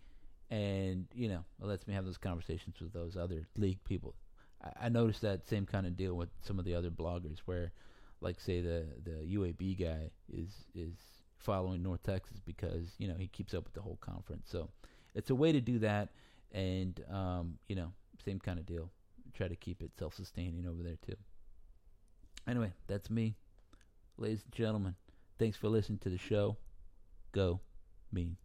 [0.50, 4.14] and you know, it lets me have those conversations with those other league people.
[4.62, 7.72] I, I noticed that same kind of deal with some of the other bloggers, where,
[8.20, 10.94] like, say the the UAB guy is is
[11.40, 14.48] following North Texas because you know he keeps up with the whole conference.
[14.50, 14.70] So
[15.14, 16.10] it's a way to do that,
[16.52, 17.92] and um, you know,
[18.24, 18.90] same kind of deal
[19.32, 21.16] try to keep it self sustaining over there too.
[22.48, 23.34] Anyway, that's me.
[24.18, 24.94] Ladies and gentlemen,
[25.38, 26.56] thanks for listening to the show.
[27.32, 27.60] Go
[28.12, 28.36] mean.